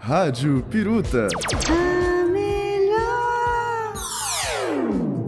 Rádio 0.00 0.62
Piruta. 0.70 1.28
A 1.68 2.24
melhor. 2.30 3.92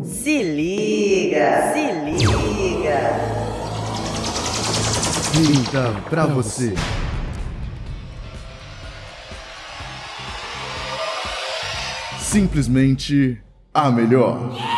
Se 0.05 0.43
liga, 0.43 1.73
se 1.73 1.93
liga. 2.05 3.01
Então, 5.35 6.01
pra 6.09 6.27
você. 6.27 6.75
Simplesmente 12.21 13.43
a 13.75 13.91
melhor. 13.91 14.78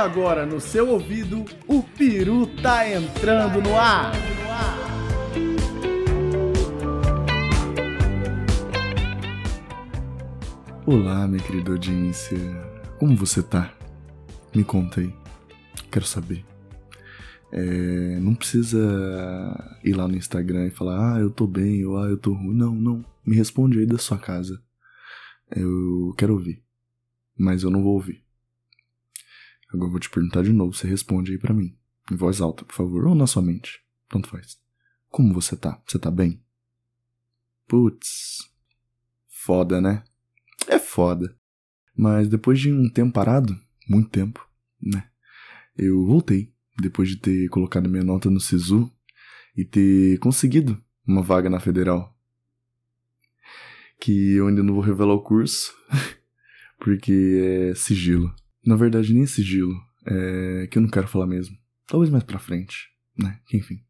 Agora 0.00 0.46
no 0.46 0.58
seu 0.58 0.88
ouvido, 0.88 1.44
o 1.68 1.82
Peru 1.82 2.46
tá 2.62 2.88
entrando 2.88 3.60
no 3.60 3.76
ar. 3.76 4.10
Olá, 10.86 11.28
minha 11.28 11.42
querida 11.42 11.72
audiência. 11.72 12.38
Como 12.98 13.14
você 13.14 13.42
tá? 13.42 13.76
Me 14.54 14.64
conta 14.64 15.02
aí. 15.02 15.14
Quero 15.92 16.06
saber. 16.06 16.46
É, 17.52 18.18
não 18.20 18.34
precisa 18.34 18.78
ir 19.84 19.92
lá 19.92 20.08
no 20.08 20.16
Instagram 20.16 20.68
e 20.68 20.70
falar, 20.70 21.16
ah, 21.16 21.20
eu 21.20 21.30
tô 21.30 21.46
bem, 21.46 21.84
ou 21.84 21.98
ah, 21.98 22.08
eu 22.08 22.16
tô 22.16 22.32
ruim. 22.32 22.56
Não, 22.56 22.74
não. 22.74 23.04
Me 23.22 23.36
responde 23.36 23.78
aí 23.78 23.84
da 23.84 23.98
sua 23.98 24.16
casa. 24.16 24.62
Eu 25.54 26.14
quero 26.16 26.32
ouvir. 26.32 26.64
Mas 27.38 27.64
eu 27.64 27.70
não 27.70 27.82
vou 27.82 27.92
ouvir. 27.92 28.29
Agora 29.72 29.86
eu 29.86 29.90
vou 29.90 30.00
te 30.00 30.10
perguntar 30.10 30.42
de 30.42 30.52
novo, 30.52 30.74
você 30.74 30.86
responde 30.86 31.32
aí 31.32 31.38
pra 31.38 31.54
mim. 31.54 31.76
Em 32.10 32.16
voz 32.16 32.40
alta, 32.40 32.64
por 32.64 32.74
favor, 32.74 33.06
ou 33.06 33.14
na 33.14 33.26
sua 33.26 33.42
mente. 33.42 33.80
Tanto 34.08 34.28
faz. 34.28 34.58
Como 35.08 35.32
você 35.32 35.56
tá? 35.56 35.80
Você 35.86 35.98
tá 35.98 36.10
bem? 36.10 36.42
Putz. 37.68 38.50
Foda, 39.28 39.80
né? 39.80 40.02
É 40.66 40.78
foda. 40.78 41.36
Mas 41.96 42.28
depois 42.28 42.58
de 42.58 42.72
um 42.72 42.90
tempo 42.90 43.12
parado, 43.12 43.56
muito 43.88 44.10
tempo, 44.10 44.46
né? 44.80 45.08
Eu 45.76 46.04
voltei, 46.04 46.52
depois 46.80 47.08
de 47.08 47.16
ter 47.16 47.48
colocado 47.48 47.88
minha 47.88 48.02
nota 48.02 48.28
no 48.28 48.40
SISU 48.40 48.90
e 49.56 49.64
ter 49.64 50.18
conseguido 50.18 50.82
uma 51.06 51.22
vaga 51.22 51.48
na 51.48 51.60
federal. 51.60 52.16
Que 54.00 54.34
eu 54.34 54.48
ainda 54.48 54.62
não 54.62 54.74
vou 54.74 54.82
revelar 54.82 55.14
o 55.14 55.22
curso, 55.22 55.74
porque 56.78 57.70
é 57.70 57.74
sigilo. 57.74 58.34
Na 58.64 58.76
verdade, 58.76 59.14
nem 59.14 59.26
sigilo, 59.26 59.74
é 60.06 60.68
que 60.70 60.78
eu 60.78 60.82
não 60.82 60.88
quero 60.88 61.08
falar 61.08 61.26
mesmo. 61.26 61.56
Talvez 61.86 62.10
mais 62.10 62.24
pra 62.24 62.38
frente, 62.38 62.88
né? 63.18 63.40
Enfim. 63.52 63.80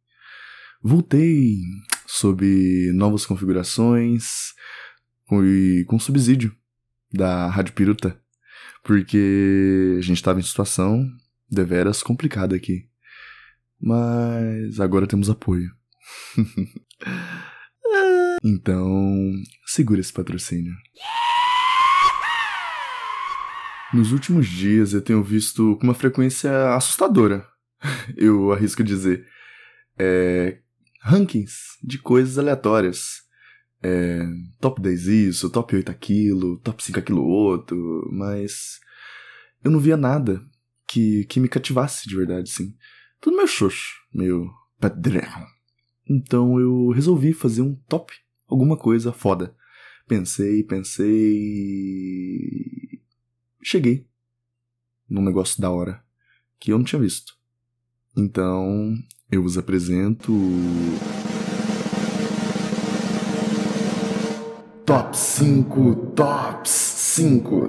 Voltei 0.83 1.59
sob 2.07 2.91
novas 2.95 3.27
configurações 3.27 4.55
e 5.33 5.85
com 5.87 5.99
subsídio 5.99 6.55
da 7.13 7.49
Rádio 7.49 7.75
Piruta, 7.75 8.19
porque 8.83 9.97
a 9.99 10.01
gente 10.01 10.17
estava 10.17 10.41
em 10.41 10.43
situação 10.43 11.07
deveras 11.51 12.03
complicada 12.03 12.57
aqui. 12.57 12.89
Mas 13.81 14.81
agora 14.81 15.07
temos 15.07 15.31
apoio. 15.31 15.71
então, 18.45 19.33
segura 19.67 20.01
esse 20.01 20.13
patrocínio. 20.13 20.75
Nos 23.93 24.13
últimos 24.13 24.47
dias 24.47 24.93
eu 24.93 25.03
tenho 25.03 25.23
visto 25.23 25.77
com 25.77 25.85
uma 25.85 25.95
frequência 25.95 26.75
assustadora, 26.75 27.47
eu 28.17 28.53
arrisco 28.53 28.85
dizer, 28.85 29.27
é, 29.99 30.59
rankings 31.03 31.77
de 31.83 31.99
coisas 31.99 32.39
aleatórias. 32.39 33.29
É, 33.83 34.27
top 34.61 34.81
10 34.81 35.07
isso, 35.07 35.51
top 35.51 35.75
8 35.75 35.91
aquilo, 35.91 36.59
top 36.59 36.85
5 36.85 36.99
aquilo 36.99 37.25
outro, 37.25 38.07
mas 38.13 38.79
eu 39.65 39.71
não 39.71 39.81
via 39.81 39.97
nada 39.97 40.45
que, 40.87 41.25
que 41.25 41.41
me 41.41 41.49
cativasse 41.49 42.09
de 42.09 42.15
verdade, 42.15 42.51
sim. 42.51 42.75
Tudo 43.21 43.37
meio 43.37 43.49
xoxo, 43.49 43.95
meio 44.13 44.51
padrão. 44.79 45.47
Então 46.09 46.61
eu 46.61 46.91
resolvi 46.91 47.33
fazer 47.33 47.63
um 47.63 47.75
top, 47.89 48.13
alguma 48.49 48.77
coisa 48.77 49.13
foda. 49.13 49.55
Pensei, 50.07 50.65
pensei. 50.65 51.11
Cheguei 53.63 54.07
num 55.09 55.23
negócio 55.23 55.61
da 55.61 55.71
hora 55.71 56.03
que 56.59 56.73
eu 56.73 56.79
não 56.79 56.85
tinha 56.85 57.01
visto. 57.01 57.35
Então 58.17 58.95
eu 59.31 59.43
vos 59.43 59.59
apresento. 59.59 60.33
Top 64.87 65.17
5 65.17 65.95
Tops 66.17 66.71
5. 66.71 67.69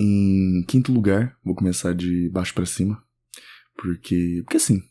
Em 0.00 0.64
quinto 0.66 0.92
lugar, 0.92 1.36
vou 1.44 1.54
começar 1.54 1.94
de 1.94 2.28
baixo 2.30 2.54
para 2.54 2.66
cima. 2.66 3.02
Porque. 3.76 4.42
Porque 4.44 4.56
assim. 4.56 4.82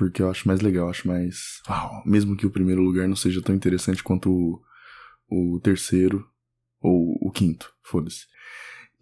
Porque 0.00 0.22
eu 0.22 0.30
acho 0.30 0.48
mais 0.48 0.62
legal, 0.62 0.88
acho 0.88 1.06
mais. 1.06 1.60
Uau, 1.68 2.02
mesmo 2.06 2.34
que 2.34 2.46
o 2.46 2.50
primeiro 2.50 2.80
lugar 2.80 3.06
não 3.06 3.14
seja 3.14 3.42
tão 3.42 3.54
interessante 3.54 4.02
quanto 4.02 4.30
o, 4.30 4.58
o 5.28 5.60
terceiro 5.60 6.26
ou 6.80 7.18
o 7.20 7.30
quinto, 7.30 7.70
foda-se. 7.82 8.24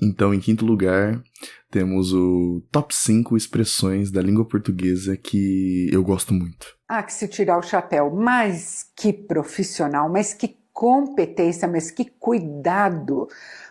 Então, 0.02 0.34
em 0.34 0.40
quinto 0.40 0.66
lugar, 0.66 1.22
temos 1.70 2.12
o 2.12 2.66
top 2.72 2.92
5 2.92 3.36
expressões 3.36 4.10
da 4.10 4.20
língua 4.20 4.44
portuguesa 4.44 5.16
que 5.16 5.88
eu 5.92 6.02
gosto 6.02 6.34
muito. 6.34 6.76
Há 6.88 7.00
que 7.04 7.12
se 7.12 7.28
tirar 7.28 7.58
o 7.58 7.62
chapéu, 7.62 8.10
mas 8.12 8.90
que 8.96 9.12
profissional, 9.12 10.10
mas 10.10 10.34
que 10.34 10.56
competência, 10.72 11.68
mas 11.68 11.92
que 11.92 12.06
cuidado, 12.06 13.28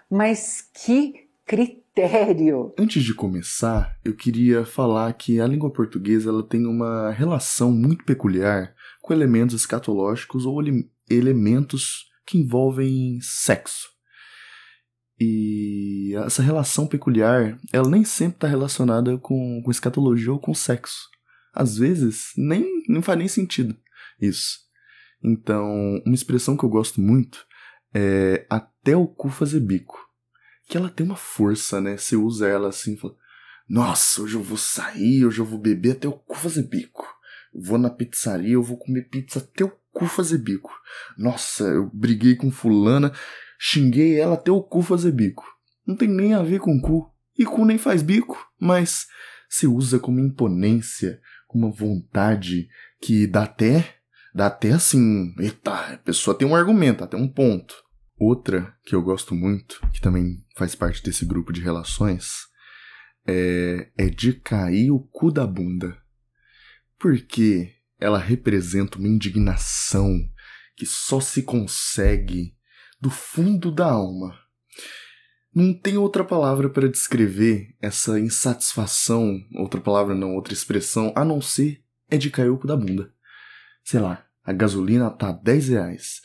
mas 0.09 0.61
que 0.61 1.27
critério. 1.45 1.86
Antes 2.77 3.03
de 3.03 3.13
começar, 3.13 3.97
eu 4.03 4.15
queria 4.15 4.65
falar 4.65 5.11
que 5.13 5.39
a 5.39 5.47
língua 5.47 5.71
portuguesa 5.71 6.29
ela 6.29 6.43
tem 6.43 6.65
uma 6.65 7.11
relação 7.11 7.71
muito 7.71 8.03
peculiar 8.05 8.73
com 9.01 9.13
elementos 9.13 9.55
escatológicos 9.55 10.45
ou 10.45 10.61
ele 10.61 10.89
elementos 11.09 12.05
que 12.25 12.37
envolvem 12.37 13.19
sexo. 13.21 13.87
E 15.19 16.13
essa 16.25 16.43
relação 16.43 16.85
peculiar, 16.85 17.57
ela 17.73 17.89
nem 17.89 18.03
sempre 18.03 18.37
está 18.37 18.47
relacionada 18.47 19.17
com, 19.17 19.61
com 19.63 19.71
escatologia 19.71 20.31
ou 20.31 20.39
com 20.39 20.53
sexo. 20.53 21.09
Às 21.53 21.77
vezes, 21.77 22.33
nem 22.37 22.83
não 22.87 23.01
faz 23.01 23.17
nem 23.17 23.27
sentido 23.27 23.75
isso. 24.21 24.59
Então, 25.23 26.01
uma 26.05 26.13
expressão 26.13 26.55
que 26.55 26.63
eu 26.63 26.69
gosto 26.69 27.01
muito 27.01 27.45
é 27.93 28.45
até 28.49 28.95
o 28.95 29.07
cu 29.07 29.29
fazer 29.29 29.59
bico. 29.59 30.06
Que 30.67 30.77
ela 30.77 30.89
tem 30.89 31.05
uma 31.05 31.15
força, 31.15 31.79
né? 31.79 31.97
Você 31.97 32.15
usa 32.15 32.47
ela 32.47 32.69
assim 32.69 32.97
fala: 32.97 33.15
Nossa, 33.67 34.21
hoje 34.21 34.35
eu 34.35 34.43
vou 34.43 34.57
sair, 34.57 35.25
hoje 35.25 35.39
eu 35.39 35.45
vou 35.45 35.59
beber 35.59 35.93
até 35.93 36.07
o 36.07 36.13
cu 36.13 36.35
fazer 36.35 36.63
bico. 36.63 37.07
Vou 37.53 37.77
na 37.77 37.89
pizzaria, 37.89 38.53
eu 38.53 38.63
vou 38.63 38.77
comer 38.77 39.03
pizza 39.09 39.39
até 39.39 39.63
o 39.63 39.71
cu 39.91 40.05
fazer 40.05 40.37
bico. 40.37 40.71
Nossa, 41.17 41.63
eu 41.63 41.89
briguei 41.93 42.35
com 42.35 42.51
fulana 42.51 43.13
Xinguei 43.57 44.19
ela 44.19 44.35
até 44.35 44.51
o 44.51 44.61
cu 44.61 44.81
fazer 44.81 45.11
bico. 45.11 45.45
Não 45.85 45.95
tem 45.95 46.07
nem 46.07 46.33
a 46.33 46.43
ver 46.43 46.59
com 46.59 46.79
cu. 46.79 47.11
E 47.37 47.45
cu 47.45 47.65
nem 47.65 47.77
faz 47.77 48.01
bico, 48.01 48.37
mas 48.59 49.07
se 49.49 49.67
usa 49.67 49.99
como 49.99 50.19
imponência, 50.19 51.19
com 51.47 51.57
uma 51.57 51.71
vontade 51.71 52.67
que 53.01 53.25
dá 53.25 53.43
até. 53.43 53.95
dá 54.33 54.47
até 54.47 54.71
assim. 54.71 55.33
Eita, 55.39 55.73
a 55.73 55.97
pessoa 55.97 56.37
tem 56.37 56.47
um 56.47 56.55
argumento, 56.55 57.03
até 57.03 57.17
um 57.17 57.27
ponto. 57.27 57.75
Outra 58.19 58.75
que 58.83 58.95
eu 58.95 59.01
gosto 59.01 59.35
muito, 59.35 59.79
que 59.93 60.01
também 60.01 60.43
faz 60.55 60.73
parte 60.73 61.03
desse 61.03 61.23
grupo 61.23 61.53
de 61.53 61.61
relações, 61.61 62.47
é, 63.27 63.91
é 63.97 64.09
de 64.09 64.33
cair 64.33 64.89
o 64.89 64.99
cu 64.99 65.31
da 65.31 65.45
bunda. 65.45 65.95
Porque 66.97 67.75
ela 67.99 68.17
representa 68.17 68.97
uma 68.97 69.07
indignação 69.07 70.27
que 70.75 70.85
só 70.85 71.19
se 71.19 71.43
consegue 71.43 72.55
do 72.99 73.09
fundo 73.09 73.71
da 73.71 73.85
alma. 73.85 74.35
Não 75.53 75.73
tem 75.73 75.97
outra 75.97 76.23
palavra 76.23 76.69
para 76.69 76.89
descrever 76.89 77.75
essa 77.81 78.19
insatisfação, 78.19 79.39
outra 79.55 79.81
palavra 79.81 80.13
não, 80.13 80.35
outra 80.35 80.53
expressão, 80.53 81.11
a 81.15 81.25
não 81.25 81.41
ser 81.41 81.83
é 82.09 82.17
de 82.17 82.29
cair 82.29 82.49
o 82.49 82.57
cu 82.57 82.67
da 82.67 82.77
bunda. 82.77 83.09
Sei 83.83 83.99
lá, 83.99 84.25
a 84.43 84.53
gasolina 84.53 85.09
tá 85.09 85.31
10 85.31 85.69
reais. 85.69 86.21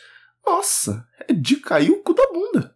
Nossa, 0.47 1.06
é 1.29 1.33
de 1.33 1.56
cair 1.56 1.91
o 1.91 2.03
cu 2.03 2.15
da 2.15 2.27
bunda. 2.33 2.75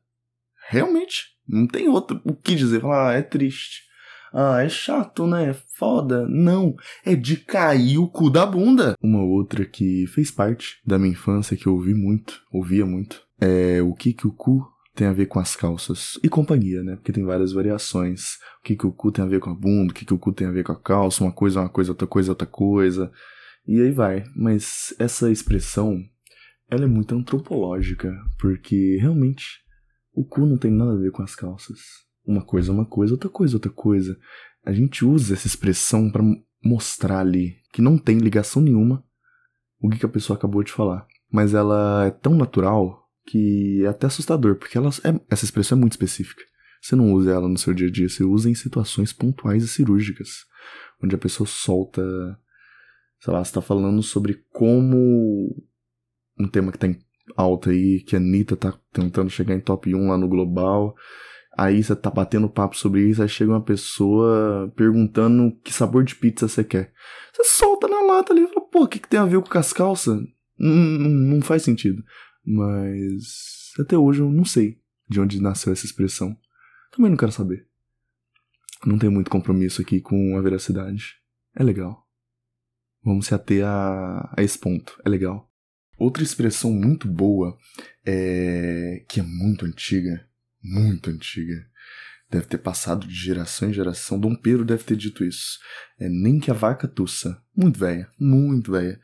Realmente, 0.69 1.37
não 1.47 1.67
tem 1.67 1.89
outro 1.89 2.21
o 2.25 2.35
que 2.35 2.55
dizer. 2.55 2.85
Ah, 2.85 3.13
é 3.13 3.23
triste. 3.23 3.87
Ah, 4.33 4.63
é 4.63 4.69
chato, 4.69 5.27
né? 5.27 5.55
Foda. 5.79 6.27
Não, 6.29 6.75
é 7.05 7.15
de 7.15 7.37
cair 7.37 7.99
o 7.99 8.09
cu 8.09 8.29
da 8.29 8.45
bunda. 8.45 8.95
Uma 9.01 9.23
outra 9.23 9.65
que 9.65 10.07
fez 10.09 10.31
parte 10.31 10.79
da 10.85 10.99
minha 10.99 11.13
infância, 11.13 11.57
que 11.57 11.67
eu 11.67 11.75
ouvi 11.75 11.95
muito, 11.95 12.43
ouvia 12.53 12.85
muito, 12.85 13.23
é 13.41 13.81
o 13.81 13.95
que 13.95 14.12
que 14.12 14.27
o 14.27 14.33
cu 14.33 14.67
tem 14.95 15.07
a 15.07 15.12
ver 15.12 15.27
com 15.27 15.39
as 15.39 15.55
calças. 15.55 16.19
E 16.23 16.29
companhia, 16.29 16.83
né? 16.83 16.97
Porque 16.97 17.12
tem 17.12 17.25
várias 17.25 17.53
variações. 17.53 18.37
O 18.61 18.65
que, 18.65 18.75
que 18.75 18.87
o 18.87 18.93
cu 18.93 19.12
tem 19.12 19.25
a 19.25 19.29
ver 19.29 19.41
com 19.41 19.51
a 19.51 19.55
bunda, 19.55 19.93
o 19.93 19.95
que, 19.95 20.05
que 20.05 20.15
o 20.15 20.19
cu 20.19 20.33
tem 20.33 20.47
a 20.47 20.51
ver 20.51 20.65
com 20.65 20.73
a 20.73 20.81
calça, 20.81 21.23
uma 21.23 21.33
coisa 21.33 21.61
é 21.61 21.62
uma 21.62 21.69
coisa, 21.69 21.93
outra 21.93 22.07
coisa 22.07 22.31
é 22.31 22.33
outra 22.33 22.47
coisa. 22.47 23.12
E 23.69 23.81
aí 23.81 23.93
vai. 23.93 24.25
Mas 24.35 24.95
essa 24.99 25.31
expressão, 25.31 26.03
ela 26.69 26.85
é 26.85 26.89
muito 26.89 27.15
antropológica, 27.15 28.13
porque 28.39 28.97
realmente 29.01 29.63
o 30.13 30.25
cu 30.25 30.47
não 30.47 30.57
tem 30.57 30.71
nada 30.71 30.93
a 30.93 30.97
ver 30.97 31.13
com 31.13 31.23
as 31.23 31.35
calças. 31.35 31.79
Uma 32.25 32.43
coisa 32.43 32.71
é 32.71 32.75
uma 32.75 32.87
coisa, 32.87 33.15
outra 33.15 33.29
coisa 33.29 33.55
é 33.55 33.57
outra 33.57 33.71
coisa. 33.71 34.19
A 34.65 34.73
gente 34.73 35.05
usa 35.05 35.35
essa 35.35 35.47
expressão 35.47 36.11
para 36.11 36.25
mostrar 36.63 37.21
ali 37.21 37.57
que 37.73 37.81
não 37.81 37.97
tem 37.97 38.19
ligação 38.19 38.61
nenhuma 38.61 39.05
o 39.79 39.89
que, 39.89 39.99
que 39.99 40.07
a 40.07 40.09
pessoa 40.09 40.37
acabou 40.37 40.63
de 40.63 40.73
falar. 40.73 41.07
Mas 41.31 41.55
ela 41.55 42.07
é 42.07 42.11
tão 42.11 42.35
natural 42.35 43.07
que 43.27 43.83
é 43.85 43.89
até 43.89 44.07
assustador, 44.07 44.57
porque 44.57 44.79
ela 44.79 44.89
é, 45.05 45.21
essa 45.31 45.45
expressão 45.45 45.77
é 45.77 45.81
muito 45.81 45.93
específica. 45.93 46.43
Você 46.81 46.97
não 46.97 47.12
usa 47.12 47.33
ela 47.33 47.49
no 47.49 47.59
seu 47.59 47.75
dia 47.75 47.89
a 47.89 47.91
dia, 47.91 48.09
você 48.09 48.25
usa 48.25 48.49
em 48.49 48.55
situações 48.55 49.12
pontuais 49.12 49.65
e 49.65 49.69
cirúrgicas, 49.69 50.45
onde 51.03 51.15
a 51.15 51.19
pessoa 51.19 51.47
solta, 51.47 52.03
sei 53.21 53.33
lá, 53.33 53.45
você 53.45 53.53
tá 53.53 53.61
falando 53.61 54.03
sobre 54.03 54.45
como 54.51 55.55
um 56.38 56.49
tema 56.49 56.73
que 56.73 56.79
tá 56.79 56.87
em 56.87 56.99
alta 57.37 57.71
aí, 57.71 58.00
que 58.00 58.15
a 58.15 58.19
Anitta 58.19 58.56
tá 58.56 58.75
tentando 58.93 59.31
chegar 59.31 59.55
em 59.55 59.61
top 59.61 59.94
1 59.94 60.09
lá 60.09 60.19
no 60.19 60.29
global. 60.29 60.94
Aí 61.56 61.83
você 61.83 61.97
tá 61.97 62.11
batendo 62.11 62.50
papo 62.50 62.77
sobre 62.77 63.09
isso, 63.09 63.23
aí 63.23 63.29
chega 63.29 63.50
uma 63.50 63.62
pessoa 63.62 64.71
perguntando 64.77 65.56
que 65.65 65.73
sabor 65.73 66.05
de 66.05 66.15
pizza 66.15 66.47
você 66.47 66.62
quer. 66.62 66.93
Você 67.33 67.44
solta 67.44 67.88
na 67.88 68.03
lata 68.03 68.33
ali 68.33 68.43
e 68.43 68.49
fala, 68.49 68.67
pô, 68.69 68.83
o 68.85 68.88
que, 68.88 68.99
que 68.99 69.09
tem 69.09 69.19
a 69.19 69.25
ver 69.25 69.41
com 69.41 69.59
as 69.59 69.73
calças? 69.73 70.21
Não, 70.59 70.75
não, 70.75 71.11
não 71.11 71.41
faz 71.41 71.62
sentido. 71.62 72.03
Mas 72.44 73.73
até 73.81 73.97
hoje 73.97 74.21
eu 74.21 74.31
não 74.31 74.44
sei 74.44 74.81
de 75.09 75.21
onde 75.21 75.41
nasceu 75.41 75.73
essa 75.73 75.87
expressão. 75.87 76.37
Também 76.93 77.11
não 77.11 77.17
quero 77.17 77.33
saber. 77.33 77.67
Não 78.85 78.99
tem 78.99 79.09
muito 79.09 79.31
compromisso 79.31 79.81
aqui 79.81 80.00
com 80.00 80.37
a 80.37 80.43
veracidade. 80.43 81.15
É 81.55 81.62
legal. 81.62 82.06
Vamos 83.03 83.27
se 83.27 83.35
ater 83.35 83.65
a, 83.65 84.35
a 84.37 84.43
esse 84.43 84.59
ponto. 84.59 85.00
É 85.05 85.09
legal. 85.09 85.50
Outra 85.99 86.23
expressão 86.23 86.73
muito 86.73 87.09
boa 87.09 87.57
é 88.05 89.05
que 89.09 89.21
é 89.21 89.23
muito 89.23 89.65
antiga, 89.65 90.27
muito 90.63 91.11
antiga. 91.11 91.67
Deve 92.31 92.47
ter 92.47 92.59
passado 92.59 93.07
de 93.07 93.15
geração 93.15 93.71
em 93.71 93.73
geração. 93.73 94.19
Dom 94.19 94.35
Pedro 94.35 94.65
deve 94.65 94.85
ter 94.85 94.97
dito 94.97 95.25
isso. 95.25 95.59
É 95.99 96.09
nem 96.09 96.39
que 96.39 96.51
a 96.51 96.55
vaca 96.55 96.89
tussa. 96.89 97.41
Muito 97.57 97.79
velha, 97.79 98.11
muito 98.19 98.73
velha. 98.73 99.01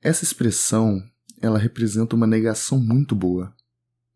Essa 0.00 0.24
expressão 0.24 1.02
ela 1.40 1.58
representa 1.58 2.16
uma 2.16 2.26
negação 2.26 2.78
muito 2.78 3.14
boa, 3.14 3.54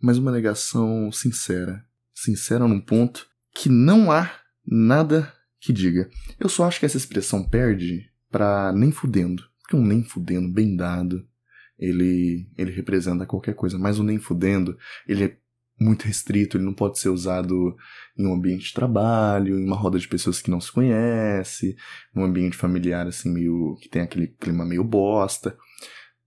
mas 0.01 0.19
uma 0.19 0.33
negação 0.33 1.11
sincera. 1.13 1.85
Sincera 2.15 2.67
num 2.67 2.81
ponto 2.81 3.27
que 3.55 3.69
não 3.69 4.11
há 4.11 4.31
nada 4.67 5.33
que 5.61 5.73
diga. 5.73 6.09
Eu 6.39 6.49
só 6.49 6.67
acho 6.67 6.81
que 6.81 6.87
essa 6.87 6.97
expressão 6.97 7.45
perde 7.45 8.11
para 8.31 8.73
nem 8.73 8.91
fudendo. 8.91 9.45
Porque 9.61 9.77
um 9.77 9.85
nem 9.85 10.03
fudendo 10.03 10.49
bem 10.49 10.77
dado, 10.77 11.27
ele, 11.83 12.49
ele 12.57 12.71
representa 12.71 13.27
qualquer 13.27 13.55
coisa. 13.55 13.77
Mas 13.77 13.99
o 13.99 14.05
nem 14.05 14.19
fudendo, 14.19 14.79
ele 15.07 15.25
é 15.25 15.37
muito 15.81 16.05
restrito, 16.05 16.57
ele 16.57 16.65
não 16.65 16.73
pode 16.73 17.01
ser 17.01 17.09
usado 17.09 17.77
em 18.17 18.25
um 18.25 18.35
ambiente 18.35 18.67
de 18.67 18.73
trabalho, 18.73 19.59
em 19.59 19.65
uma 19.65 19.75
roda 19.75 19.99
de 19.99 20.07
pessoas 20.07 20.41
que 20.41 20.51
não 20.51 20.61
se 20.61 20.71
conhece, 20.71 21.77
num 22.15 22.25
ambiente 22.25 22.57
familiar 22.57 23.07
assim 23.09 23.33
meio 23.33 23.77
que 23.81 23.89
tem 23.89 24.03
aquele 24.03 24.29
clima 24.29 24.65
meio 24.65 24.85
bosta. 24.85 25.57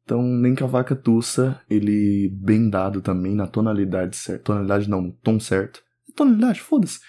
Então, 0.03 0.21
nem 0.21 0.53
que 0.53 0.63
a 0.63 0.67
vaca 0.67 0.95
tussa, 0.95 1.59
ele 1.69 2.29
bem 2.29 2.69
dado 2.69 3.01
também 3.01 3.33
na 3.33 3.47
tonalidade 3.47 4.17
certa. 4.17 4.43
Tonalidade 4.43 4.89
não, 4.89 5.09
tom 5.09 5.39
certo. 5.39 5.81
Tonalidade, 6.15 6.61
foda-se. 6.61 6.99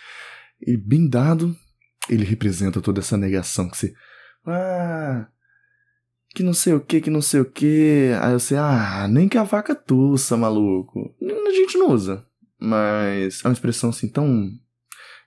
E 0.65 0.77
bem 0.77 1.07
dado, 1.07 1.55
ele 2.09 2.25
representa 2.25 2.81
toda 2.81 3.01
essa 3.01 3.17
negação 3.17 3.69
que 3.69 3.77
você. 3.77 3.95
Ah. 4.47 5.29
Que 6.37 6.43
não 6.43 6.53
sei 6.53 6.75
o 6.75 6.81
que, 6.81 7.01
que 7.01 7.09
não 7.09 7.23
sei 7.23 7.41
o 7.41 7.51
que. 7.51 8.11
Aí 8.21 8.35
você, 8.35 8.57
ah, 8.57 9.09
nem 9.09 9.27
que 9.27 9.39
a 9.39 9.43
vaca 9.43 9.75
tussa, 9.75 10.37
maluco. 10.37 11.17
A 11.19 11.51
gente 11.51 11.79
não 11.79 11.91
usa. 11.91 12.27
Mas 12.61 13.43
é 13.43 13.49
uma 13.49 13.55
expressão 13.55 13.89
assim 13.89 14.07
tão 14.07 14.51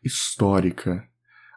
histórica, 0.03 1.03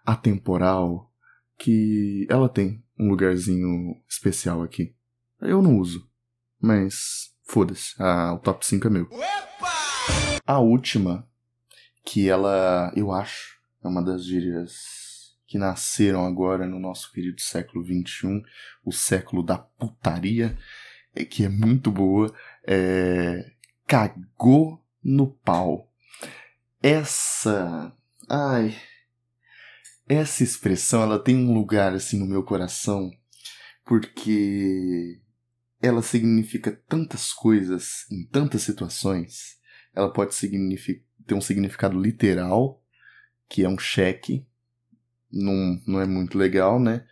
atemporal, 0.06 1.12
que 1.58 2.26
ela 2.30 2.48
tem 2.48 2.82
um 2.98 3.10
lugarzinho 3.10 3.94
especial 4.08 4.62
aqui. 4.62 4.94
Eu 5.38 5.60
não 5.60 5.76
uso. 5.76 6.08
Mas 6.58 7.34
foda-se. 7.44 7.94
Ah, 7.98 8.32
o 8.32 8.38
top 8.38 8.64
5 8.64 8.86
é 8.86 8.90
meu. 8.90 9.04
Opa! 9.04 10.40
A 10.46 10.60
última, 10.60 11.28
que 12.06 12.26
ela, 12.26 12.90
eu 12.96 13.12
acho, 13.12 13.58
é 13.84 13.86
uma 13.88 14.02
das 14.02 14.24
gírias 14.24 15.01
que 15.52 15.58
nasceram 15.58 16.24
agora 16.24 16.66
no 16.66 16.78
nosso 16.78 17.12
querido 17.12 17.38
século 17.38 17.84
XXI, 17.84 18.42
o 18.82 18.90
século 18.90 19.42
da 19.42 19.58
putaria, 19.58 20.56
é, 21.14 21.26
que 21.26 21.44
é 21.44 21.48
muito 21.50 21.92
boa, 21.92 22.34
é 22.66 23.52
cagou 23.86 24.82
no 25.04 25.26
pau. 25.26 25.92
Essa, 26.82 27.94
ai, 28.30 28.74
essa 30.08 30.42
expressão, 30.42 31.02
ela 31.02 31.18
tem 31.18 31.36
um 31.36 31.52
lugar 31.52 31.92
assim 31.92 32.18
no 32.18 32.24
meu 32.24 32.42
coração, 32.42 33.10
porque 33.84 35.20
ela 35.82 36.00
significa 36.00 36.72
tantas 36.88 37.30
coisas 37.30 38.10
em 38.10 38.24
tantas 38.24 38.62
situações. 38.62 39.58
Ela 39.94 40.10
pode 40.10 40.34
ter 40.34 41.34
um 41.34 41.42
significado 41.42 42.00
literal, 42.00 42.82
que 43.50 43.64
é 43.64 43.68
um 43.68 43.78
cheque. 43.78 44.46
Não, 45.32 45.80
não 45.86 46.00
é 46.00 46.06
muito 46.06 46.36
legal, 46.36 46.78
né? 46.78 47.04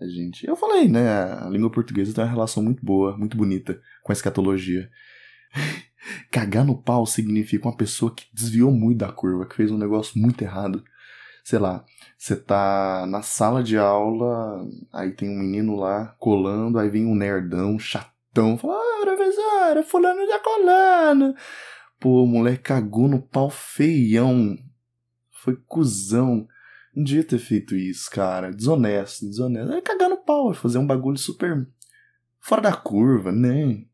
A 0.00 0.06
gente, 0.06 0.46
eu 0.46 0.56
falei, 0.56 0.88
né? 0.88 1.08
A 1.34 1.48
língua 1.48 1.70
portuguesa 1.70 2.14
tem 2.14 2.24
uma 2.24 2.30
relação 2.30 2.62
muito 2.62 2.84
boa, 2.84 3.16
muito 3.16 3.36
bonita 3.36 3.80
com 4.02 4.12
a 4.12 4.14
escatologia. 4.14 4.90
Cagar 6.30 6.64
no 6.64 6.80
pau 6.80 7.06
significa 7.06 7.66
uma 7.68 7.76
pessoa 7.76 8.14
que 8.14 8.26
desviou 8.32 8.70
muito 8.70 8.98
da 8.98 9.12
curva, 9.12 9.46
que 9.46 9.56
fez 9.56 9.70
um 9.70 9.78
negócio 9.78 10.18
muito 10.20 10.42
errado. 10.42 10.82
Sei 11.44 11.58
lá, 11.58 11.84
você 12.16 12.36
tá 12.36 13.06
na 13.08 13.22
sala 13.22 13.62
de 13.62 13.78
aula, 13.78 14.66
aí 14.92 15.12
tem 15.12 15.28
um 15.28 15.38
menino 15.38 15.76
lá 15.76 16.14
colando, 16.18 16.78
aí 16.78 16.88
vem 16.88 17.06
um 17.06 17.14
nerdão 17.14 17.78
chato 17.78 18.18
então, 18.38 18.56
fala, 18.56 18.74
ah, 18.76 19.00
professora, 19.02 19.82
fulano 19.82 20.24
já 20.24 20.38
colando. 20.38 21.34
Pô, 21.98 22.22
o 22.22 22.26
moleque 22.26 22.62
cagou 22.62 23.08
no 23.08 23.20
pau 23.20 23.50
feião. 23.50 24.56
Foi 25.42 25.56
cuzão. 25.66 26.46
Não 26.98 27.04
devia 27.04 27.22
ter 27.22 27.38
feito 27.38 27.76
isso, 27.76 28.10
cara. 28.10 28.50
Desonesto, 28.50 29.24
desonesto. 29.24 29.72
É 29.72 29.80
cagar 29.80 30.10
no 30.10 30.16
pau, 30.16 30.52
fazer 30.52 30.78
um 30.78 30.86
bagulho 30.86 31.16
super 31.16 31.64
fora 32.40 32.62
da 32.62 32.72
curva, 32.72 33.30
né? 33.30 33.84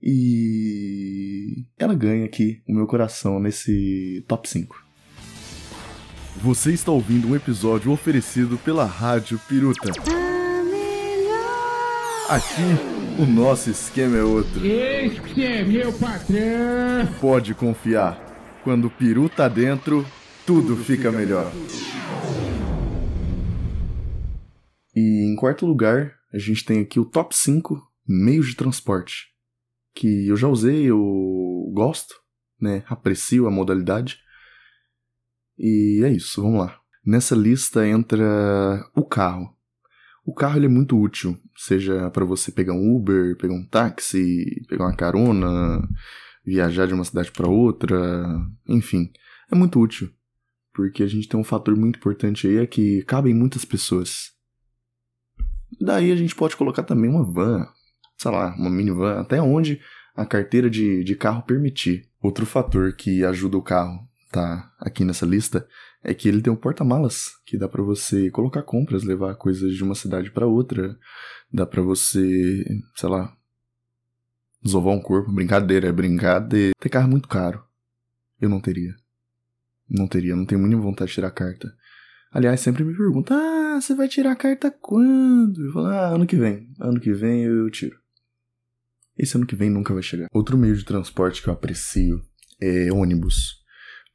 E 0.00 1.66
ela 1.76 1.96
ganha 1.96 2.24
aqui 2.24 2.62
o 2.68 2.72
meu 2.72 2.86
coração 2.86 3.40
nesse 3.40 4.24
top 4.28 4.48
5. 4.48 4.76
Você 6.36 6.72
está 6.72 6.92
ouvindo 6.92 7.26
um 7.26 7.34
episódio 7.34 7.90
oferecido 7.90 8.56
pela 8.58 8.84
Rádio 8.84 9.40
Piruta. 9.48 9.90
Aqui 12.28 13.20
o 13.20 13.26
nosso 13.26 13.68
esquema 13.68 14.16
é 14.16 14.22
outro. 14.22 14.64
Este 14.64 15.42
é 15.42 15.64
meu 15.64 15.92
patrão. 15.92 17.04
Pode 17.20 17.52
confiar. 17.52 18.16
Quando 18.62 18.84
o 18.84 18.90
peru 18.90 19.28
tá 19.28 19.48
dentro, 19.48 20.06
tudo, 20.46 20.68
tudo 20.68 20.76
fica, 20.76 21.10
fica 21.10 21.12
melhor. 21.12 21.50
E 24.98 25.22
em 25.22 25.36
quarto 25.36 25.64
lugar, 25.64 26.18
a 26.34 26.38
gente 26.38 26.64
tem 26.64 26.80
aqui 26.80 26.98
o 26.98 27.04
top 27.04 27.36
5 27.36 27.80
meios 28.04 28.48
de 28.48 28.56
transporte. 28.56 29.28
Que 29.94 30.26
eu 30.26 30.36
já 30.36 30.48
usei, 30.48 30.90
eu 30.90 31.70
gosto, 31.72 32.16
né? 32.60 32.82
Aprecio 32.88 33.46
a 33.46 33.50
modalidade. 33.50 34.18
E 35.56 36.02
é 36.04 36.10
isso, 36.10 36.42
vamos 36.42 36.58
lá. 36.58 36.80
Nessa 37.06 37.36
lista 37.36 37.86
entra 37.86 38.84
o 38.92 39.04
carro. 39.04 39.54
O 40.26 40.34
carro 40.34 40.58
ele 40.58 40.66
é 40.66 40.68
muito 40.68 41.00
útil, 41.00 41.38
seja 41.56 42.10
para 42.10 42.24
você 42.24 42.50
pegar 42.50 42.74
um 42.74 42.96
Uber, 42.96 43.36
pegar 43.36 43.54
um 43.54 43.64
táxi, 43.64 44.44
pegar 44.68 44.86
uma 44.86 44.96
carona, 44.96 45.88
viajar 46.44 46.86
de 46.86 46.92
uma 46.92 47.04
cidade 47.04 47.30
para 47.30 47.48
outra, 47.48 47.96
enfim, 48.66 49.10
é 49.50 49.54
muito 49.54 49.80
útil, 49.80 50.12
porque 50.74 51.02
a 51.02 51.06
gente 51.06 51.28
tem 51.28 51.40
um 51.40 51.44
fator 51.44 51.74
muito 51.74 51.96
importante 51.96 52.46
aí 52.46 52.56
é 52.58 52.66
que 52.66 53.02
cabem 53.04 53.32
muitas 53.32 53.64
pessoas. 53.64 54.36
Daí 55.80 56.10
a 56.12 56.16
gente 56.16 56.34
pode 56.34 56.56
colocar 56.56 56.82
também 56.82 57.10
uma 57.10 57.24
van, 57.24 57.66
sei 58.16 58.30
lá, 58.30 58.54
uma 58.56 58.70
minivan, 58.70 59.20
até 59.20 59.40
onde 59.40 59.80
a 60.14 60.24
carteira 60.26 60.68
de, 60.68 61.04
de 61.04 61.14
carro 61.14 61.42
permitir. 61.42 62.08
Outro 62.20 62.44
fator 62.44 62.92
que 62.92 63.24
ajuda 63.24 63.56
o 63.56 63.62
carro 63.62 64.06
tá 64.30 64.72
aqui 64.80 65.04
nessa 65.04 65.24
lista 65.24 65.66
é 66.02 66.14
que 66.14 66.28
ele 66.28 66.42
tem 66.42 66.52
um 66.52 66.56
porta-malas 66.56 67.32
que 67.44 67.58
dá 67.58 67.68
para 67.68 67.82
você 67.82 68.30
colocar 68.30 68.62
compras, 68.62 69.04
levar 69.04 69.34
coisas 69.36 69.74
de 69.74 69.82
uma 69.82 69.94
cidade 69.94 70.30
para 70.30 70.46
outra, 70.46 70.96
dá 71.52 71.66
para 71.66 71.82
você, 71.82 72.64
sei 72.96 73.08
lá, 73.08 73.32
desovar 74.62 74.94
um 74.94 75.00
corpo, 75.00 75.32
brincadeira, 75.32 75.88
é 75.88 75.92
brincadeira. 75.92 76.72
Ter 76.78 76.88
carro 76.88 77.06
é 77.06 77.10
muito 77.10 77.28
caro. 77.28 77.62
eu 78.40 78.48
não 78.48 78.60
teria. 78.60 78.94
Não 79.88 80.06
teria, 80.06 80.36
não 80.36 80.44
tenho 80.44 80.60
muita 80.60 80.76
vontade 80.76 81.08
de 81.08 81.14
tirar 81.14 81.30
carta. 81.30 81.72
Aliás, 82.38 82.60
sempre 82.60 82.84
me 82.84 82.96
perguntam: 82.96 83.36
ah, 83.36 83.80
você 83.80 83.96
vai 83.96 84.06
tirar 84.06 84.30
a 84.30 84.36
carta 84.36 84.70
quando? 84.70 85.60
Eu 85.60 85.72
falo: 85.72 85.86
ah, 85.86 86.14
ano 86.14 86.24
que 86.24 86.36
vem. 86.36 86.72
Ano 86.78 87.00
que 87.00 87.12
vem 87.12 87.42
eu 87.42 87.68
tiro. 87.68 87.98
Esse 89.18 89.36
ano 89.36 89.44
que 89.44 89.56
vem 89.56 89.68
nunca 89.68 89.92
vai 89.92 90.04
chegar. 90.04 90.28
Outro 90.32 90.56
meio 90.56 90.76
de 90.76 90.84
transporte 90.84 91.42
que 91.42 91.48
eu 91.48 91.52
aprecio 91.52 92.22
é 92.60 92.92
ônibus. 92.92 93.56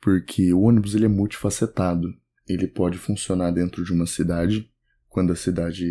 Porque 0.01 0.53
o 0.53 0.61
ônibus 0.61 0.95
ele 0.95 1.03
é 1.03 1.09
multifacetado. 1.09 2.13
Ele 2.47 2.65
pode 2.65 2.97
funcionar 2.97 3.51
dentro 3.51 3.83
de 3.83 3.91
uma 3.91 4.05
cidade, 4.05 4.71
quando 5.09 5.33
a 5.33 5.35
cidade 5.35 5.85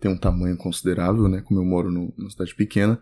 tem 0.00 0.10
um 0.10 0.18
tamanho 0.18 0.56
considerável, 0.56 1.28
né? 1.28 1.42
Como 1.42 1.60
eu 1.60 1.64
moro 1.64 1.92
no, 1.92 2.12
numa 2.18 2.30
cidade 2.30 2.56
pequena. 2.56 3.00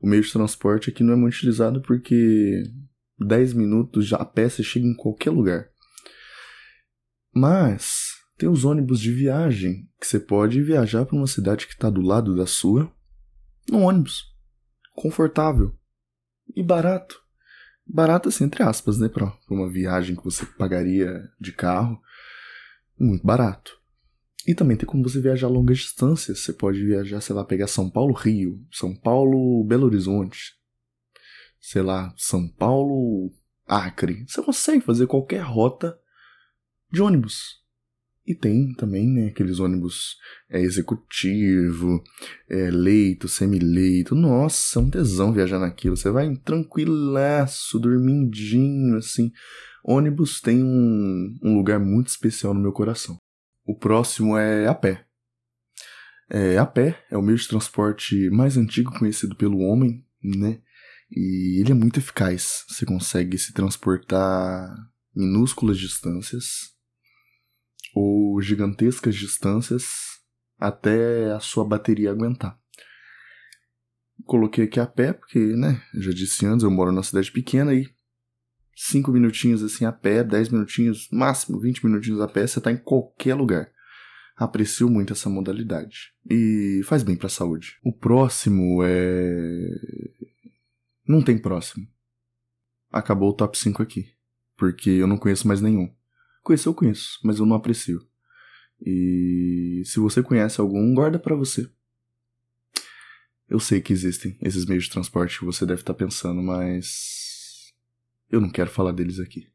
O 0.00 0.06
meio 0.06 0.22
de 0.22 0.32
transporte 0.32 0.90
aqui 0.90 1.02
não 1.02 1.14
é 1.14 1.16
muito 1.16 1.34
utilizado 1.34 1.82
porque 1.82 2.62
10 3.18 3.54
minutos 3.54 4.06
já 4.06 4.18
a 4.18 4.48
você 4.48 4.62
chega 4.62 4.86
em 4.86 4.94
qualquer 4.94 5.30
lugar. 5.30 5.68
Mas 7.34 8.11
tem 8.42 8.48
os 8.48 8.64
ônibus 8.64 8.98
de 8.98 9.12
viagem, 9.12 9.88
que 10.00 10.04
você 10.04 10.18
pode 10.18 10.60
viajar 10.60 11.06
para 11.06 11.14
uma 11.14 11.28
cidade 11.28 11.64
que 11.64 11.74
está 11.74 11.88
do 11.88 12.00
lado 12.00 12.34
da 12.34 12.44
sua, 12.44 12.92
num 13.70 13.84
ônibus. 13.84 14.34
Confortável. 14.96 15.78
E 16.52 16.60
barato. 16.60 17.22
Barato 17.86 18.28
assim, 18.28 18.42
entre 18.42 18.64
aspas, 18.64 18.98
né? 18.98 19.08
Para 19.08 19.32
uma 19.48 19.70
viagem 19.70 20.16
que 20.16 20.24
você 20.24 20.44
pagaria 20.58 21.22
de 21.40 21.52
carro. 21.52 22.02
Muito 22.98 23.24
barato. 23.24 23.80
E 24.44 24.56
também 24.56 24.76
tem 24.76 24.86
como 24.86 25.08
você 25.08 25.20
viajar 25.20 25.46
longas 25.46 25.78
distâncias. 25.78 26.40
Você 26.40 26.52
pode 26.52 26.84
viajar, 26.84 27.20
sei 27.20 27.36
lá, 27.36 27.44
pegar 27.44 27.68
São 27.68 27.88
Paulo-Rio, 27.88 28.60
São 28.72 28.92
Paulo-Belo 28.92 29.86
Horizonte, 29.86 30.54
sei 31.60 31.82
lá, 31.82 32.12
São 32.16 32.48
Paulo-Acre. 32.48 34.24
Você 34.26 34.42
consegue 34.42 34.84
fazer 34.84 35.06
qualquer 35.06 35.42
rota 35.42 35.96
de 36.90 37.00
ônibus. 37.00 37.61
E 38.24 38.34
tem 38.36 38.72
também, 38.74 39.08
né, 39.08 39.26
aqueles 39.28 39.58
ônibus 39.58 40.16
é, 40.48 40.60
executivo, 40.60 42.02
é, 42.48 42.70
leito, 42.70 43.26
semileito. 43.26 44.14
Nossa, 44.14 44.78
é 44.78 44.82
um 44.82 44.88
tesão 44.88 45.32
viajar 45.32 45.58
naquilo. 45.58 45.96
Você 45.96 46.08
vai 46.08 46.34
tranquilaço, 46.36 47.80
dormindinho, 47.80 48.96
assim. 48.96 49.32
Ônibus 49.84 50.40
tem 50.40 50.62
um, 50.62 51.36
um 51.42 51.56
lugar 51.56 51.80
muito 51.80 52.08
especial 52.08 52.54
no 52.54 52.60
meu 52.60 52.72
coração. 52.72 53.16
O 53.66 53.76
próximo 53.76 54.36
é 54.36 54.68
a 54.68 54.74
pé. 54.74 55.04
É, 56.30 56.56
a 56.56 56.64
pé 56.64 57.04
é 57.10 57.18
o 57.18 57.22
meio 57.22 57.36
de 57.36 57.48
transporte 57.48 58.30
mais 58.30 58.56
antigo 58.56 58.96
conhecido 58.96 59.34
pelo 59.34 59.58
homem, 59.58 60.06
né? 60.22 60.60
E 61.10 61.60
ele 61.60 61.72
é 61.72 61.74
muito 61.74 61.98
eficaz. 61.98 62.64
Você 62.68 62.86
consegue 62.86 63.36
se 63.36 63.52
transportar 63.52 64.72
minúsculas 65.14 65.78
distâncias 65.78 66.72
ou 67.94 68.40
gigantescas 68.40 69.14
distâncias 69.14 70.12
até 70.58 71.32
a 71.32 71.40
sua 71.40 71.64
bateria 71.64 72.10
aguentar. 72.10 72.58
Coloquei 74.24 74.64
aqui 74.64 74.78
a 74.78 74.86
pé, 74.86 75.12
porque, 75.12 75.38
né, 75.38 75.82
já 75.94 76.12
disse 76.12 76.46
antes, 76.46 76.62
eu 76.62 76.70
moro 76.70 76.92
numa 76.92 77.02
cidade 77.02 77.30
pequena 77.32 77.74
e 77.74 77.88
5 78.74 79.10
minutinhos 79.10 79.62
assim 79.62 79.84
a 79.84 79.92
pé, 79.92 80.22
10 80.22 80.50
minutinhos, 80.50 81.08
máximo 81.10 81.60
20 81.60 81.84
minutinhos 81.84 82.20
a 82.20 82.28
pé, 82.28 82.46
você 82.46 82.58
está 82.58 82.70
em 82.70 82.76
qualquer 82.76 83.34
lugar. 83.34 83.70
Aprecio 84.36 84.88
muito 84.88 85.12
essa 85.12 85.28
modalidade 85.28 86.12
e 86.28 86.80
faz 86.84 87.02
bem 87.02 87.16
para 87.16 87.26
a 87.26 87.30
saúde. 87.30 87.78
O 87.84 87.92
próximo 87.92 88.82
é. 88.82 89.68
Não 91.06 91.22
tem 91.22 91.36
próximo. 91.36 91.86
Acabou 92.90 93.30
o 93.30 93.34
top 93.34 93.58
5 93.58 93.82
aqui, 93.82 94.10
porque 94.56 94.90
eu 94.90 95.06
não 95.06 95.18
conheço 95.18 95.46
mais 95.46 95.60
nenhum. 95.60 95.92
Conhecer 96.42 96.68
eu 96.68 96.74
conheço, 96.74 97.18
mas 97.22 97.38
eu 97.38 97.46
não 97.46 97.56
aprecio. 97.56 98.06
E 98.84 99.82
se 99.86 100.00
você 100.00 100.22
conhece 100.22 100.60
algum, 100.60 100.92
guarda 100.94 101.18
para 101.18 101.36
você. 101.36 101.70
Eu 103.48 103.60
sei 103.60 103.80
que 103.80 103.92
existem 103.92 104.36
esses 104.40 104.66
meios 104.66 104.84
de 104.84 104.90
transporte 104.90 105.38
que 105.38 105.44
você 105.44 105.64
deve 105.64 105.82
estar 105.82 105.92
tá 105.94 105.98
pensando, 105.98 106.42
mas 106.42 107.72
eu 108.30 108.40
não 108.40 108.50
quero 108.50 108.70
falar 108.70 108.92
deles 108.92 109.20
aqui. 109.20 109.48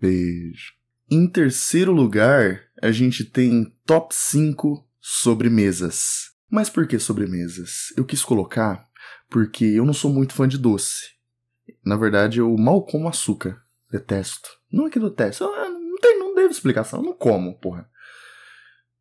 Beijo. 0.00 0.74
Em 1.10 1.28
terceiro 1.28 1.92
lugar, 1.92 2.62
a 2.80 2.90
gente 2.90 3.24
tem 3.24 3.72
top 3.84 4.14
5 4.14 4.88
sobremesas. 5.00 6.32
Mas 6.50 6.70
por 6.70 6.86
que 6.86 6.98
sobremesas? 6.98 7.92
Eu 7.96 8.04
quis 8.04 8.22
colocar 8.22 8.88
porque 9.28 9.64
eu 9.64 9.84
não 9.84 9.92
sou 9.92 10.12
muito 10.12 10.32
fã 10.32 10.46
de 10.46 10.56
doce. 10.56 11.14
Na 11.84 11.96
verdade, 11.96 12.38
eu 12.38 12.56
mal 12.56 12.84
como 12.84 13.08
açúcar. 13.08 13.62
Detesto. 13.90 14.48
Não 14.72 14.86
é 14.86 14.90
que 14.90 14.98
detesto, 14.98 15.44
eu 15.44 15.52
teve 15.52 15.73
explicação, 16.54 17.00
eu 17.00 17.04
não 17.04 17.12
como, 17.12 17.58
porra. 17.58 17.88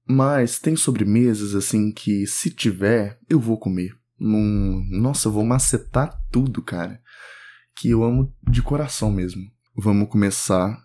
Mas 0.06 0.60
tem 0.60 0.76
sobremesas 0.76 1.56
assim 1.56 1.92
que, 1.92 2.28
se 2.28 2.50
tiver, 2.50 3.20
eu 3.30 3.40
vou 3.40 3.58
comer. 3.58 3.98
Num... 4.20 4.86
Nossa, 4.90 5.28
eu 5.28 5.32
vou 5.32 5.46
macetar 5.46 6.22
tudo, 6.32 6.62
cara. 6.62 7.02
Que 7.76 7.90
eu 7.90 8.04
amo 8.04 8.36
de 8.50 8.62
coração 8.62 9.12
mesmo. 9.12 9.42
Vamos 9.76 10.10
começar 10.10 10.78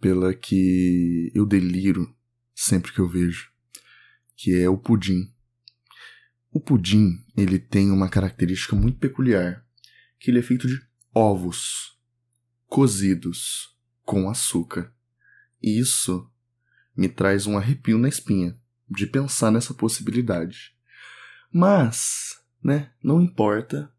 pela 0.00 0.34
que 0.34 1.32
eu 1.34 1.46
deliro 1.46 2.14
sempre 2.54 2.92
que 2.92 2.98
eu 2.98 3.08
vejo, 3.08 3.50
que 4.36 4.54
é 4.54 4.68
o 4.68 4.78
pudim. 4.78 5.32
O 6.50 6.60
pudim, 6.60 7.18
ele 7.36 7.58
tem 7.58 7.90
uma 7.90 8.08
característica 8.08 8.74
muito 8.74 8.98
peculiar, 8.98 9.64
que 10.18 10.30
ele 10.30 10.38
é 10.38 10.42
feito 10.42 10.66
de 10.66 10.80
ovos 11.14 11.98
cozidos 12.66 13.76
com 14.04 14.30
açúcar. 14.30 14.94
Isso 15.66 16.30
me 16.96 17.08
traz 17.08 17.44
um 17.44 17.58
arrepio 17.58 17.98
na 17.98 18.08
espinha 18.08 18.56
de 18.88 19.04
pensar 19.04 19.50
nessa 19.50 19.74
possibilidade. 19.74 20.76
Mas, 21.52 22.40
né, 22.62 22.92
não 23.02 23.20
importa, 23.20 23.92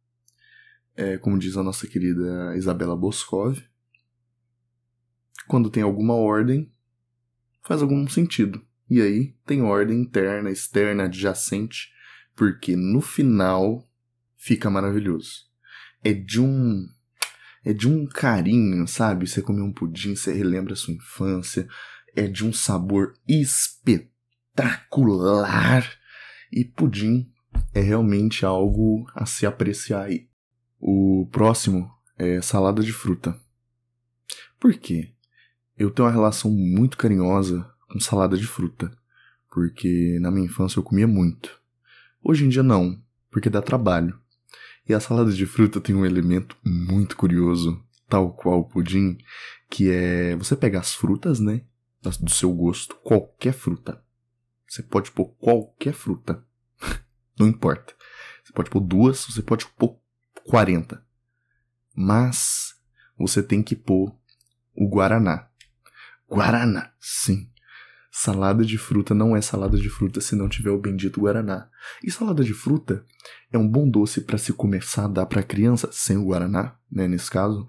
é, 0.96 1.18
como 1.18 1.38
diz 1.38 1.58
a 1.58 1.64
nossa 1.64 1.86
querida 1.86 2.56
Isabela 2.56 2.96
Boscov, 2.96 3.62
quando 5.46 5.70
tem 5.70 5.84
alguma 5.84 6.14
ordem, 6.14 6.72
faz 7.66 7.82
algum 7.82 8.08
sentido. 8.08 8.66
E 8.90 9.02
aí 9.02 9.36
tem 9.46 9.62
ordem 9.62 10.00
interna, 10.00 10.50
externa, 10.50 11.04
adjacente, 11.04 11.92
porque 12.34 12.78
no 12.78 13.02
final 13.02 13.86
fica 14.38 14.70
maravilhoso. 14.70 15.48
É 16.02 16.14
de 16.14 16.40
um 16.40 16.88
é 17.68 17.74
de 17.74 17.86
um 17.86 18.06
carinho, 18.06 18.88
sabe? 18.88 19.28
Você 19.28 19.42
comer 19.42 19.62
um 19.62 19.74
pudim, 19.74 20.16
você 20.16 20.32
relembra 20.32 20.72
a 20.72 20.78
sua 20.78 20.94
infância, 20.94 21.68
é 22.16 22.26
de 22.26 22.46
um 22.46 22.54
sabor 22.54 23.14
espetacular. 23.28 24.08
E 26.50 26.64
pudim 26.64 27.30
é 27.74 27.82
realmente 27.82 28.46
algo 28.46 29.06
a 29.14 29.26
se 29.26 29.46
apreciar 29.46 30.04
aí. 30.04 30.30
O 30.80 31.28
próximo 31.30 31.92
é 32.18 32.42
salada 32.42 32.82
de 32.82 32.94
fruta. 32.94 33.38
Por 34.58 34.74
quê? 34.76 35.12
Eu 35.78 35.92
tenho 35.92 36.08
uma 36.08 36.14
relação 36.14 36.50
muito 36.50 36.96
carinhosa 36.98 37.70
com 37.90 38.00
salada 38.00 38.38
de 38.38 38.48
fruta, 38.48 38.98
porque 39.52 40.18
na 40.22 40.32
minha 40.32 40.46
infância 40.46 40.80
eu 40.80 40.84
comia 40.84 41.06
muito. 41.06 41.62
Hoje 42.24 42.46
em 42.46 42.50
dia 42.50 42.64
não, 42.64 42.98
porque 43.30 43.50
dá 43.50 43.62
trabalho. 43.62 44.18
E 44.88 44.94
a 44.94 45.00
salada 45.00 45.32
de 45.32 45.46
fruta 45.46 45.82
tem 45.82 45.94
um 45.94 46.06
elemento 46.06 46.58
muito 46.64 47.18
curioso, 47.18 47.84
tal 48.08 48.32
qual 48.34 48.62
o 48.62 48.66
pudim, 48.66 49.18
que 49.70 49.92
é 49.92 50.36
você 50.36 50.56
pegar 50.56 50.80
as 50.80 50.94
frutas, 50.94 51.40
né? 51.40 51.64
Do 52.22 52.32
seu 52.32 52.54
gosto, 52.54 52.96
qualquer 53.04 53.52
fruta. 53.52 54.02
Você 54.66 54.82
pode 54.82 55.12
pôr 55.12 55.26
qualquer 55.40 55.94
fruta. 55.94 56.42
Não 57.38 57.48
importa. 57.48 57.94
Você 58.44 58.54
pode 58.54 58.70
pôr 58.70 58.80
duas, 58.80 59.26
você 59.26 59.42
pode 59.42 59.66
pôr 59.78 60.00
40. 60.46 61.04
Mas 61.94 62.76
você 63.18 63.44
tem 63.44 63.62
que 63.62 63.76
pôr 63.76 64.16
o 64.74 64.88
guaraná. 64.88 65.50
Guaraná, 66.30 66.94
sim. 67.00 67.50
Salada 68.20 68.66
de 68.66 68.80
fruta 68.80 69.14
não 69.14 69.38
é 69.38 69.42
salada 69.42 69.78
de 69.78 69.90
fruta 69.92 70.20
se 70.20 70.36
não 70.36 70.50
tiver 70.50 70.72
o 70.72 70.80
bendito 70.80 71.22
guaraná. 71.22 71.70
E 72.04 72.10
salada 72.10 72.44
de 72.44 72.52
fruta 72.52 73.06
é 73.52 73.60
um 73.60 73.68
bom 73.68 73.88
doce 73.88 74.22
para 74.22 74.40
se 74.40 74.52
começar 74.54 75.06
a 75.06 75.08
dar 75.08 75.28
para 75.28 75.44
criança 75.44 75.88
sem 75.92 76.18
o 76.18 76.26
guaraná, 76.26 76.76
né, 76.92 77.08
nesse 77.08 77.30
caso. 77.30 77.68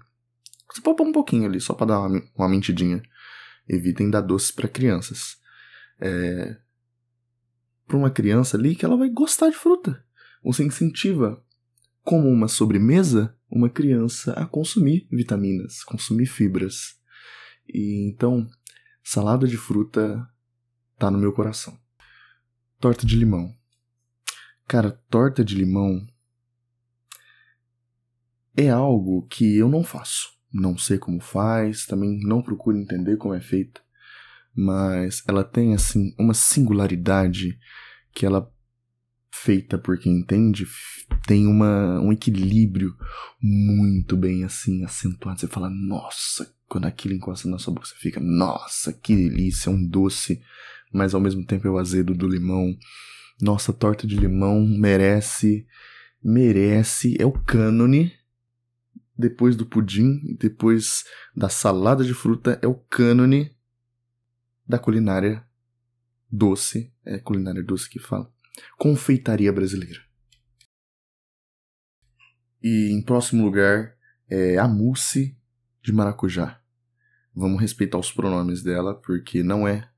Você 0.73 0.81
pôr 0.81 0.99
um 1.01 1.11
pouquinho 1.11 1.45
ali 1.45 1.61
só 1.61 1.75
para 1.75 1.85
dar 1.85 1.99
uma, 1.99 2.23
uma 2.35 2.49
mentidinha. 2.49 2.99
Evitem 3.67 4.09
dar 4.09 4.21
doces 4.21 4.49
para 4.49 4.67
crianças. 4.67 5.37
É 6.01 6.57
para 7.85 7.97
uma 7.97 8.09
criança 8.09 8.57
ali 8.57 8.75
que 8.75 8.85
ela 8.85 8.97
vai 8.97 9.09
gostar 9.09 9.49
de 9.49 9.55
fruta. 9.55 10.03
Você 10.43 10.63
incentiva 10.63 11.43
como 12.03 12.27
uma 12.27 12.47
sobremesa 12.47 13.35
uma 13.51 13.69
criança 13.69 14.33
a 14.33 14.47
consumir 14.47 15.07
vitaminas, 15.11 15.83
consumir 15.83 16.25
fibras. 16.25 16.95
E 17.67 18.07
então, 18.07 18.47
salada 19.03 19.47
de 19.47 19.57
fruta 19.57 20.27
tá 20.99 21.09
no 21.09 21.17
meu 21.17 21.31
coração. 21.33 21.77
Torta 22.79 23.05
de 23.05 23.15
limão. 23.15 23.55
Cara, 24.67 24.91
torta 25.09 25.43
de 25.43 25.55
limão 25.55 26.05
é 28.55 28.69
algo 28.69 29.25
que 29.27 29.57
eu 29.57 29.69
não 29.69 29.83
faço. 29.83 30.37
não 30.51 30.77
sei 30.77 30.97
como 30.97 31.19
faz, 31.19 31.85
também 31.85 32.19
não 32.21 32.41
procuro 32.41 32.77
entender 32.77 33.17
como 33.17 33.35
é 33.35 33.39
feita, 33.39 33.81
mas 34.53 35.23
ela 35.27 35.43
tem 35.43 35.75
assim 35.75 36.13
uma 36.17 36.33
singularidade 36.33 37.59
que 38.11 38.25
ela 38.25 38.51
feita 39.31 39.77
por 39.77 39.97
quem 39.99 40.17
entende 40.17 40.65
tem 41.25 41.47
uma, 41.47 41.99
um 41.99 42.11
equilíbrio 42.11 42.95
muito 43.41 44.15
bem 44.17 44.43
assim 44.43 44.83
acentuado. 44.83 45.39
Você 45.39 45.47
fala, 45.47 45.69
nossa, 45.69 46.51
quando 46.67 46.85
aquilo 46.85 47.13
encosta 47.13 47.47
na 47.47 47.57
sua 47.57 47.73
boca, 47.73 47.87
você 47.87 47.95
fica, 47.95 48.19
nossa, 48.19 48.93
que 48.93 49.15
delícia, 49.15 49.69
é 49.69 49.73
um 49.73 49.85
doce, 49.85 50.41
mas 50.91 51.13
ao 51.13 51.21
mesmo 51.21 51.45
tempo 51.45 51.67
é 51.67 51.71
o 51.71 51.77
azedo 51.77 52.13
do 52.13 52.27
limão. 52.27 52.77
Nossa, 53.41 53.71
torta 53.71 54.05
de 54.05 54.15
limão 54.15 54.65
merece, 54.65 55.65
merece, 56.23 57.15
é 57.19 57.25
o 57.25 57.31
cânone. 57.31 58.13
Depois 59.17 59.55
do 59.55 59.65
pudim, 59.65 60.35
depois 60.39 61.03
da 61.35 61.49
salada 61.49 62.03
de 62.03 62.13
fruta, 62.13 62.57
é 62.61 62.67
o 62.67 62.75
cânone 62.75 63.55
da 64.67 64.79
culinária 64.79 65.45
doce. 66.31 66.93
É 67.03 67.17
culinária 67.17 67.63
doce 67.63 67.89
que 67.89 67.99
fala. 67.99 68.31
Confeitaria 68.77 69.51
brasileira. 69.51 69.99
E 72.61 72.91
em 72.91 73.01
próximo 73.01 73.43
lugar 73.43 73.95
é 74.29 74.57
a 74.57 74.67
mousse 74.67 75.37
de 75.81 75.91
maracujá. 75.91 76.61
Vamos 77.33 77.61
respeitar 77.61 77.97
os 77.97 78.11
pronomes 78.11 78.61
dela, 78.61 78.93
porque 78.93 79.41
não 79.41 79.67
é 79.67 79.88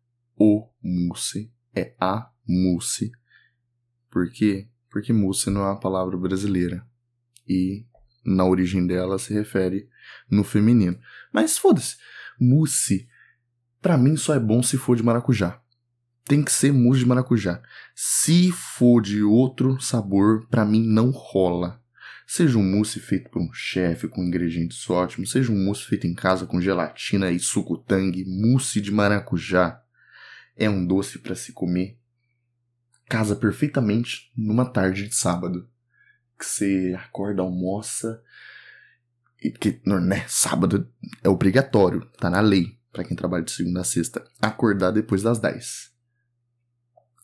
o 0.41 0.67
mousse, 0.81 1.53
é 1.75 1.93
a 1.99 2.31
mousse. 2.47 3.11
Por 4.09 4.31
quê? 4.31 4.67
Porque 4.89 5.13
mousse 5.13 5.51
não 5.51 5.61
é 5.61 5.65
uma 5.65 5.79
palavra 5.79 6.17
brasileira. 6.17 6.83
E 7.47 7.85
na 8.25 8.43
origem 8.43 8.87
dela 8.87 9.19
se 9.19 9.31
refere 9.35 9.87
no 10.29 10.43
feminino. 10.43 10.97
Mas 11.31 11.59
foda-se, 11.59 11.95
mousse, 12.39 13.07
pra 13.79 13.99
mim 13.99 14.17
só 14.17 14.33
é 14.33 14.39
bom 14.39 14.63
se 14.63 14.77
for 14.77 14.95
de 14.95 15.03
maracujá. 15.03 15.61
Tem 16.25 16.43
que 16.43 16.51
ser 16.51 16.73
mousse 16.73 17.01
de 17.01 17.05
maracujá. 17.05 17.61
Se 17.93 18.51
for 18.51 18.99
de 18.99 19.21
outro 19.21 19.79
sabor, 19.79 20.47
pra 20.47 20.65
mim 20.65 20.83
não 20.83 21.11
rola. 21.11 21.79
Seja 22.25 22.57
um 22.57 22.63
mousse 22.63 22.99
feito 22.99 23.29
por 23.29 23.41
um 23.43 23.53
chefe 23.53 24.07
com 24.07 24.23
ingredientes 24.23 24.89
ótimos, 24.89 25.31
seja 25.31 25.51
um 25.51 25.65
mousse 25.65 25.85
feito 25.85 26.07
em 26.07 26.15
casa 26.15 26.47
com 26.47 26.61
gelatina 26.61 27.29
e 27.29 27.39
suco 27.39 27.77
tangue, 27.77 28.25
mousse 28.25 28.81
de 28.81 28.91
maracujá 28.91 29.81
é 30.61 30.69
um 30.69 30.85
doce 30.85 31.17
para 31.17 31.33
se 31.33 31.51
comer. 31.51 31.97
Casa 33.09 33.35
perfeitamente 33.35 34.31
numa 34.37 34.63
tarde 34.63 35.07
de 35.07 35.15
sábado. 35.15 35.67
Que 36.37 36.45
você 36.45 36.95
acorda, 36.97 37.41
almoça. 37.41 38.21
E 39.41 39.49
porque, 39.49 39.81
né, 39.85 40.23
sábado 40.27 40.87
é 41.23 41.27
obrigatório, 41.27 42.05
tá 42.19 42.29
na 42.29 42.39
lei, 42.41 42.77
para 42.91 43.03
quem 43.03 43.17
trabalha 43.17 43.43
de 43.43 43.51
segunda 43.51 43.81
a 43.81 43.83
sexta, 43.83 44.23
acordar 44.39 44.91
depois 44.91 45.23
das 45.23 45.39
10. 45.39 45.91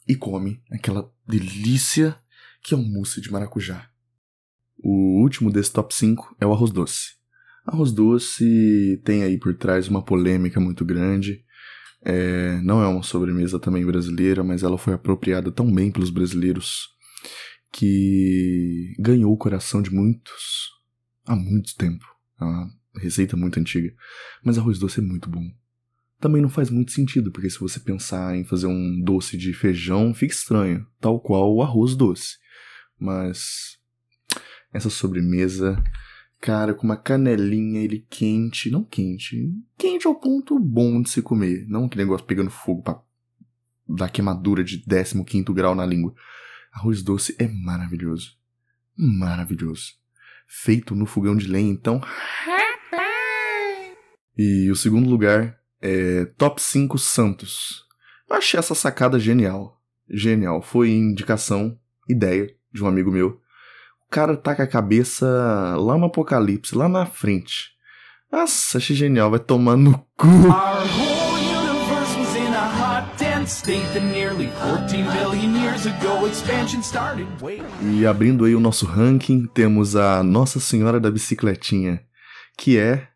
E 0.08 0.16
come 0.16 0.64
aquela 0.72 1.14
delícia 1.28 2.18
que 2.64 2.74
é 2.74 2.78
um 2.78 2.84
mousse 2.84 3.22
de 3.22 3.32
maracujá. 3.32 3.88
O 4.80 5.22
último 5.22 5.52
desse 5.52 5.72
top 5.72 5.94
5 5.94 6.36
é 6.40 6.46
o 6.46 6.52
arroz 6.52 6.72
doce. 6.72 7.18
Arroz 7.64 7.92
doce 7.92 9.00
tem 9.06 9.22
aí 9.22 9.38
por 9.38 9.56
trás 9.56 9.88
uma 9.88 10.04
polêmica 10.04 10.60
muito 10.60 10.84
grande. 10.84 11.46
É, 12.02 12.60
não 12.62 12.82
é 12.82 12.88
uma 12.88 13.04
sobremesa 13.04 13.60
também 13.60 13.86
brasileira, 13.86 14.44
mas 14.44 14.64
ela 14.64 14.78
foi 14.78 14.94
apropriada 14.94 15.52
tão 15.52 15.72
bem 15.74 15.92
pelos 15.92 16.10
brasileiros 16.10 16.88
que 17.72 18.96
ganhou 19.00 19.34
o 19.34 19.38
coração 19.38 19.82
de 19.82 19.92
muitos 19.92 20.70
há 21.26 21.36
muito 21.36 21.76
tempo. 21.76 22.06
É 22.40 22.44
uma 22.44 22.70
receita 22.96 23.36
muito 23.36 23.60
antiga. 23.60 23.94
Mas 24.44 24.58
arroz 24.58 24.80
doce 24.80 25.00
é 25.00 25.04
muito 25.04 25.30
bom. 25.30 25.44
Também 26.20 26.42
não 26.42 26.50
faz 26.50 26.70
muito 26.70 26.92
sentido, 26.92 27.32
porque 27.32 27.50
se 27.50 27.60
você 27.60 27.80
pensar 27.80 28.36
em 28.36 28.44
fazer 28.44 28.68
um 28.68 29.02
doce 29.02 29.38
de 29.38 29.54
feijão, 29.54 30.14
fica 30.14 30.34
estranho, 30.34 30.88
tal 31.00 31.20
qual 31.20 31.54
o 31.54 31.62
arroz 31.62 31.96
doce. 31.96 32.38
Mas 33.00 33.78
essa 34.74 34.90
sobremesa, 34.90 35.82
cara, 36.42 36.74
com 36.74 36.84
uma 36.86 36.98
canelinha, 36.98 37.82
ele 37.82 38.06
quente, 38.10 38.72
não 38.72 38.84
quente, 38.84 39.52
quente 39.78 40.08
ao 40.08 40.16
ponto 40.16 40.58
bom 40.60 41.02
de 41.02 41.10
se 41.10 41.22
comer, 41.22 41.66
não 41.68 41.86
aquele 41.86 42.04
negócio 42.04 42.26
pegando 42.26 42.50
fogo 42.50 42.82
pra 42.82 43.02
dar 43.88 44.10
queimadura 44.10 44.64
de 44.64 44.84
15 44.84 45.44
grau 45.54 45.76
na 45.76 45.86
língua. 45.86 46.14
Arroz 46.72 47.02
doce 47.02 47.36
é 47.40 47.48
maravilhoso. 47.48 48.38
Maravilhoso. 48.96 49.94
Feito 50.48 50.96
no 50.96 51.06
fogão 51.06 51.36
de 51.36 51.48
lenha, 51.48 51.72
então. 51.72 52.02
E 54.38 54.70
o 54.70 54.76
segundo 54.76 55.10
lugar 55.10 55.60
é 55.82 56.26
Top 56.38 56.62
5 56.62 56.98
Santos. 56.98 57.86
Eu 58.30 58.36
achei 58.36 58.60
essa 58.60 58.76
sacada 58.76 59.20
genial. 59.20 59.82
Genial. 60.10 60.62
Foi 60.62 60.90
indicação, 60.90 61.80
ideia 62.08 62.54
de 62.72 62.84
um 62.84 62.88
amigo 62.88 63.12
meu 63.12 63.42
o 64.08 64.10
cara 64.10 64.38
tá 64.38 64.56
com 64.56 64.62
a 64.62 64.68
cabeça 64.68 65.28
lá 65.78 65.98
no 65.98 66.06
apocalipse, 66.06 66.74
lá 66.74 66.88
na 66.88 67.06
frente. 67.06 67.77
Nossa, 68.32 68.78
achei 68.78 68.96
genial, 68.96 69.30
vai 69.32 69.40
tomar 69.40 69.78
no 69.78 70.06
cu. 70.18 70.28
Our 70.28 70.86
whole 70.86 71.40
universe 71.40 72.18
was 72.20 72.36
in 72.36 72.54
a 72.54 72.68
hot, 72.68 73.18
dense 73.18 73.54
state 73.60 73.86
that 73.94 74.04
nearly 74.04 74.48
14 74.48 75.06
billion 75.14 75.56
years 75.56 75.86
ago 75.86 76.28
expansion 76.28 76.82
started. 76.82 77.26
Wait. 77.42 77.64
E 77.82 78.06
abrindo 78.06 78.44
aí 78.44 78.54
o 78.54 78.60
nosso 78.60 78.86
ranking, 78.86 79.48
temos 79.48 79.96
a 79.96 80.22
Nossa 80.24 80.60
Senhora 80.60 81.00
da 81.00 81.10
Bicicletinha, 81.10 82.04
que 82.58 82.78
é 82.78 83.08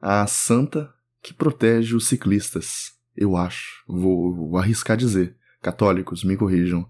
a 0.00 0.24
santa 0.28 0.88
que 1.20 1.34
protege 1.34 1.96
os 1.96 2.06
ciclistas. 2.06 2.92
Eu 3.16 3.36
acho, 3.36 3.82
vou, 3.88 4.34
vou 4.36 4.58
arriscar 4.58 4.96
dizer. 4.96 5.36
Católicos, 5.60 6.22
me 6.22 6.36
corrijam. 6.36 6.86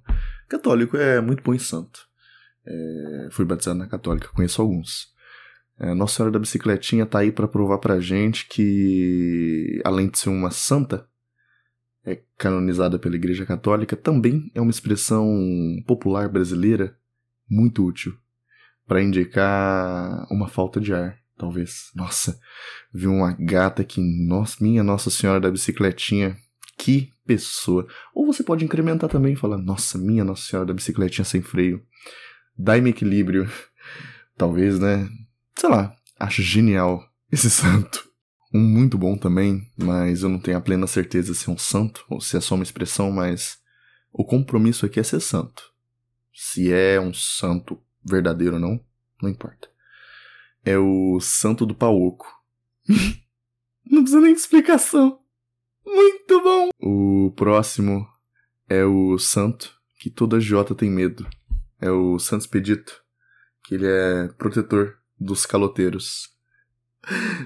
Católico 0.48 0.98
é 0.98 1.18
muito 1.20 1.42
bom 1.42 1.55
em 1.55 1.59
santo. 1.59 2.00
É, 2.66 3.29
fui 3.31 3.44
batizado 3.46 3.79
na 3.79 3.87
católica, 3.87 4.29
conheço 4.35 4.61
alguns. 4.61 5.13
É, 5.78 5.92
Nossa 5.94 6.16
Senhora 6.16 6.32
da 6.32 6.38
Bicicletinha 6.38 7.04
tá 7.04 7.20
aí 7.20 7.32
para 7.32 7.48
provar 7.48 7.78
pra 7.78 8.00
gente 8.00 8.46
que, 8.46 9.80
além 9.84 10.08
de 10.08 10.18
ser 10.18 10.28
uma 10.28 10.50
santa, 10.50 11.06
é 12.04 12.20
canonizada 12.37 12.98
pela 12.98 13.16
Igreja 13.16 13.46
Católica, 13.46 13.96
também 13.96 14.50
é 14.54 14.60
uma 14.60 14.70
expressão 14.70 15.26
popular 15.87 16.28
brasileira 16.28 16.96
muito 17.48 17.84
útil 17.84 18.14
para 18.87 19.02
indicar 19.02 20.26
uma 20.30 20.48
falta 20.48 20.80
de 20.80 20.92
ar, 20.92 21.18
talvez. 21.37 21.90
Nossa, 21.94 22.38
vi 22.92 23.06
uma 23.06 23.32
gata 23.32 23.82
que, 23.82 24.00
nossa, 24.00 24.62
minha 24.62 24.82
Nossa 24.82 25.10
Senhora 25.10 25.40
da 25.40 25.50
Bicicletinha, 25.50 26.37
que 26.76 27.10
pessoa. 27.26 27.87
Ou 28.14 28.26
você 28.26 28.42
pode 28.42 28.64
incrementar 28.64 29.08
também 29.08 29.32
e 29.32 29.37
falar, 29.37 29.58
nossa, 29.58 29.96
minha 29.98 30.24
Nossa 30.24 30.42
Senhora 30.42 30.66
da 30.66 30.74
Bicicletinha 30.74 31.24
sem 31.24 31.40
freio. 31.42 31.82
Dá-me 32.56 32.90
equilíbrio. 32.90 33.50
Talvez, 34.37 34.78
né? 34.78 35.08
Sei 35.58 35.68
lá, 35.68 35.96
acho 36.18 36.42
genial 36.42 37.02
esse 37.30 37.48
santo. 37.50 38.08
Um 38.52 38.60
muito 38.60 38.96
bom 38.96 39.16
também, 39.16 39.68
mas 39.76 40.22
eu 40.22 40.28
não 40.28 40.38
tenho 40.38 40.56
a 40.56 40.60
plena 40.60 40.86
certeza 40.86 41.34
se 41.34 41.48
é 41.48 41.52
um 41.52 41.58
santo 41.58 42.04
ou 42.08 42.20
se 42.20 42.36
é 42.36 42.40
só 42.40 42.54
uma 42.54 42.62
expressão, 42.62 43.10
mas 43.10 43.58
o 44.12 44.24
compromisso 44.24 44.86
aqui 44.86 45.00
é 45.00 45.02
ser 45.02 45.20
santo. 45.20 45.72
Se 46.32 46.72
é 46.72 47.00
um 47.00 47.12
santo 47.12 47.82
verdadeiro 48.04 48.54
ou 48.54 48.60
não, 48.60 48.84
não 49.20 49.28
importa. 49.28 49.68
É 50.64 50.78
o 50.78 51.18
santo 51.20 51.66
do 51.66 51.74
pauoco. 51.74 52.26
não 53.84 54.02
precisa 54.02 54.20
nem 54.20 54.34
de 54.34 54.40
explicação. 54.40 55.20
Muito 55.84 56.40
bom! 56.40 56.68
O 56.80 57.32
próximo 57.32 58.06
é 58.68 58.84
o 58.84 59.18
santo 59.18 59.76
que 59.98 60.10
toda 60.10 60.40
Jota 60.40 60.74
tem 60.74 60.90
medo 60.90 61.26
é 61.84 61.90
o 61.90 62.18
Santos 62.18 62.46
Pedito, 62.46 63.02
que 63.64 63.74
ele 63.74 63.86
é 63.86 64.28
protetor 64.38 64.96
dos 65.18 65.46
caloteiros. 65.46 66.29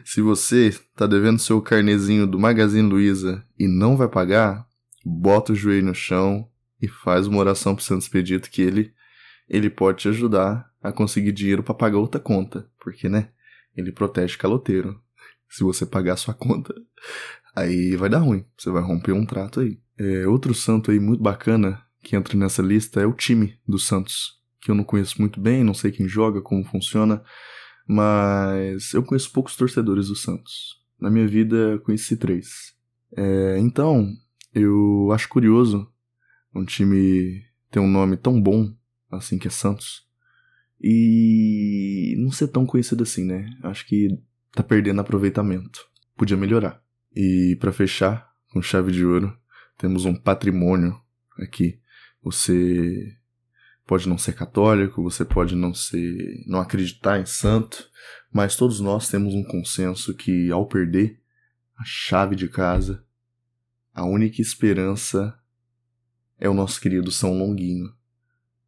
Se 0.05 0.21
você 0.21 0.75
tá 0.95 1.07
devendo 1.07 1.39
seu 1.39 1.61
carnezinho 1.61 2.27
do 2.27 2.39
Magazine 2.39 2.89
Luiza 2.89 3.45
e 3.59 3.67
não 3.67 3.97
vai 3.97 4.09
pagar, 4.09 4.67
bota 5.05 5.53
o 5.53 5.57
joelho 5.57 5.87
no 5.87 5.95
chão 5.95 6.49
e 6.81 6.87
faz 6.87 7.27
uma 7.27 7.39
oração 7.39 7.75
pro 7.75 7.85
Santos 7.85 8.09
Pedito 8.09 8.51
que 8.51 8.63
ele 8.63 8.95
ele 9.49 9.71
pode 9.71 10.03
te 10.03 10.09
ajudar 10.09 10.71
a 10.83 10.93
conseguir 10.93 11.33
dinheiro 11.33 11.63
para 11.63 11.75
pagar 11.75 11.99
outra 11.99 12.21
conta, 12.21 12.71
porque 12.79 13.09
né, 13.09 13.31
ele 13.75 13.91
protege 13.91 14.37
caloteiro. 14.37 15.01
Se 15.49 15.65
você 15.65 15.87
pagar 15.87 16.13
a 16.13 16.17
sua 16.17 16.35
conta, 16.35 16.75
aí 17.57 17.97
vai 17.97 18.11
dar 18.11 18.19
ruim, 18.19 18.45
você 18.57 18.71
vai 18.71 18.83
romper 18.83 19.13
um 19.13 19.25
trato 19.25 19.61
aí. 19.61 19.81
É, 19.99 20.27
outro 20.29 20.55
santo 20.55 20.91
aí 20.91 21.01
muito 21.01 21.23
bacana 21.23 21.83
que 22.03 22.15
entra 22.15 22.37
nessa 22.37 22.63
lista 22.63 23.01
é 23.01 23.07
o 23.07 23.13
time 23.13 23.59
do 23.67 23.79
Santos, 23.79 24.39
que 24.61 24.71
eu 24.71 24.75
não 24.75 24.85
conheço 24.85 25.19
muito 25.19 25.41
bem, 25.41 25.65
não 25.65 25.75
sei 25.75 25.91
quem 25.91 26.07
joga, 26.07 26.43
como 26.43 26.65
funciona, 26.65 27.23
mas 27.89 28.93
eu 28.93 29.03
conheço 29.03 29.33
poucos 29.33 29.57
torcedores 29.57 30.09
do 30.09 30.15
Santos. 30.15 30.79
Na 31.01 31.11
minha 31.11 31.27
vida, 31.27 31.79
conheci 31.85 32.17
três. 32.19 32.75
É, 33.17 33.59
então, 33.59 34.13
eu 34.55 35.11
acho 35.13 35.29
curioso 35.29 35.91
um 36.55 36.65
time 36.65 37.43
ter 37.71 37.81
um 37.81 37.89
nome 37.89 38.17
tão 38.17 38.41
bom, 38.41 38.75
assim, 39.11 39.39
que 39.39 39.49
é 39.49 39.51
Santos, 39.51 40.07
e 40.81 42.15
não 42.19 42.31
ser 42.31 42.49
tão 42.49 42.67
conhecido 42.67 43.03
assim, 43.03 43.25
né? 43.25 43.51
Acho 43.63 43.87
que 43.87 44.09
tá 44.53 44.63
perdendo 44.63 45.01
aproveitamento. 45.01 45.81
Podia 46.17 46.37
melhorar. 46.37 46.83
E 47.15 47.57
para 47.59 47.73
fechar 47.73 48.31
com 48.53 48.61
chave 48.61 48.93
de 48.93 49.05
ouro, 49.05 49.37
temos 49.79 50.05
um 50.05 50.15
patrimônio 50.15 51.01
aqui. 51.39 51.81
Você 52.23 53.17
pode 53.89 54.07
não 54.07 54.19
ser 54.19 54.35
católico, 54.35 55.03
você 55.03 55.25
pode 55.25 55.57
não 55.57 55.73
ser 55.73 56.45
não 56.47 56.61
acreditar 56.61 57.19
em 57.19 57.25
santo, 57.25 57.89
mas 58.31 58.55
todos 58.55 58.81
nós 58.81 59.09
temos 59.09 59.33
um 59.33 59.43
consenso 59.43 60.15
que 60.15 60.51
ao 60.53 60.69
perder 60.69 61.19
a 61.75 61.85
chave 61.87 62.37
de 62.37 62.49
casa, 62.49 63.03
a 63.95 64.05
única 64.05 64.43
esperança 64.43 65.37
é 66.39 66.51
o 66.51 66.55
nosso 66.55 66.79
querido 66.83 67.11
São 67.11 67.33
Longuinho. 67.39 67.91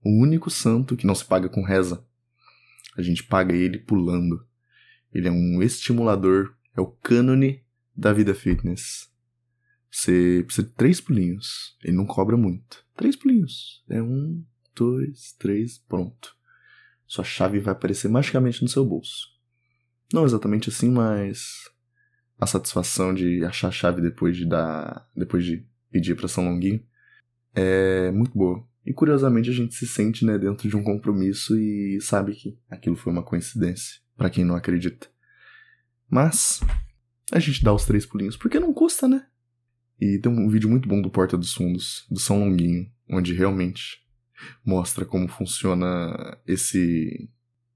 O 0.03 0.23
único 0.23 0.49
santo 0.49 0.97
que 0.97 1.07
não 1.07 1.15
se 1.15 1.27
paga 1.27 1.51
com 1.51 1.63
reza. 1.63 2.03
A 2.97 3.03
gente 3.03 3.23
paga 3.23 3.55
ele 3.55 3.79
pulando. 3.79 4.47
Ele 5.13 5.29
é 5.29 5.31
um 5.31 5.63
estimulador, 5.63 6.55
é 6.75 6.81
o 6.81 6.87
cânone 6.87 7.63
da 7.95 8.11
vida 8.11 8.35
fitness. 8.35 9.13
Você 9.91 10.43
precisa 10.47 10.67
de 10.67 10.73
três 10.73 10.99
pulinhos. 10.99 11.77
Ele 11.85 11.97
não 11.97 12.07
cobra 12.07 12.39
muito. 12.39 12.87
Três 12.97 13.17
pulinhos. 13.17 13.85
É 13.91 14.01
um, 14.03 14.43
dois, 14.75 15.33
três, 15.39 15.79
pronto. 15.79 16.35
Sua 17.07 17.25
chave 17.25 17.59
vai 17.59 17.73
aparecer 17.73 18.09
magicamente 18.09 18.63
no 18.63 18.69
seu 18.69 18.85
bolso. 18.85 19.29
Não 20.13 20.25
exatamente 20.25 20.69
assim, 20.69 20.91
mas 20.91 21.69
a 22.39 22.47
satisfação 22.47 23.13
de 23.13 23.45
achar 23.45 23.69
a 23.69 23.73
chave 23.73 24.01
depois 24.01 24.37
de 24.37 24.47
dar, 24.47 25.09
depois 25.15 25.45
de 25.45 25.67
pedir 25.91 26.15
para 26.15 26.29
São 26.29 26.45
Longuinho 26.45 26.85
é 27.55 28.11
muito 28.11 28.37
boa. 28.37 28.65
E 28.85 28.93
curiosamente 28.93 29.51
a 29.51 29.53
gente 29.53 29.75
se 29.75 29.87
sente 29.87 30.25
né, 30.25 30.39
dentro 30.39 30.69
de 30.69 30.77
um 30.77 30.83
compromisso 30.83 31.59
e 31.59 32.01
sabe 32.01 32.35
que 32.35 32.59
aquilo 32.69 32.97
foi 32.97 33.13
uma 33.13 33.23
coincidência, 33.23 34.01
para 34.17 34.31
quem 34.31 34.45
não 34.45 34.57
acredita. 34.57 35.09
Mas 36.09 36.61
a 37.31 37.39
gente 37.39 37.63
dá 37.63 37.73
os 37.73 37.85
três 37.85 38.07
pulinhos, 38.07 38.37
porque 38.37 38.59
não 38.59 38.73
custa, 38.73 39.07
né? 39.07 39.27
E 40.01 40.19
tem 40.19 40.33
um 40.33 40.49
vídeo 40.49 40.69
muito 40.69 40.89
bom 40.89 41.01
do 41.01 41.11
Porta 41.11 41.37
dos 41.37 41.53
Fundos, 41.53 42.07
do 42.11 42.19
São 42.19 42.41
Longuinho, 42.41 42.91
onde 43.09 43.35
realmente 43.35 44.01
mostra 44.64 45.05
como 45.05 45.29
funciona 45.29 46.38
esse 46.46 47.29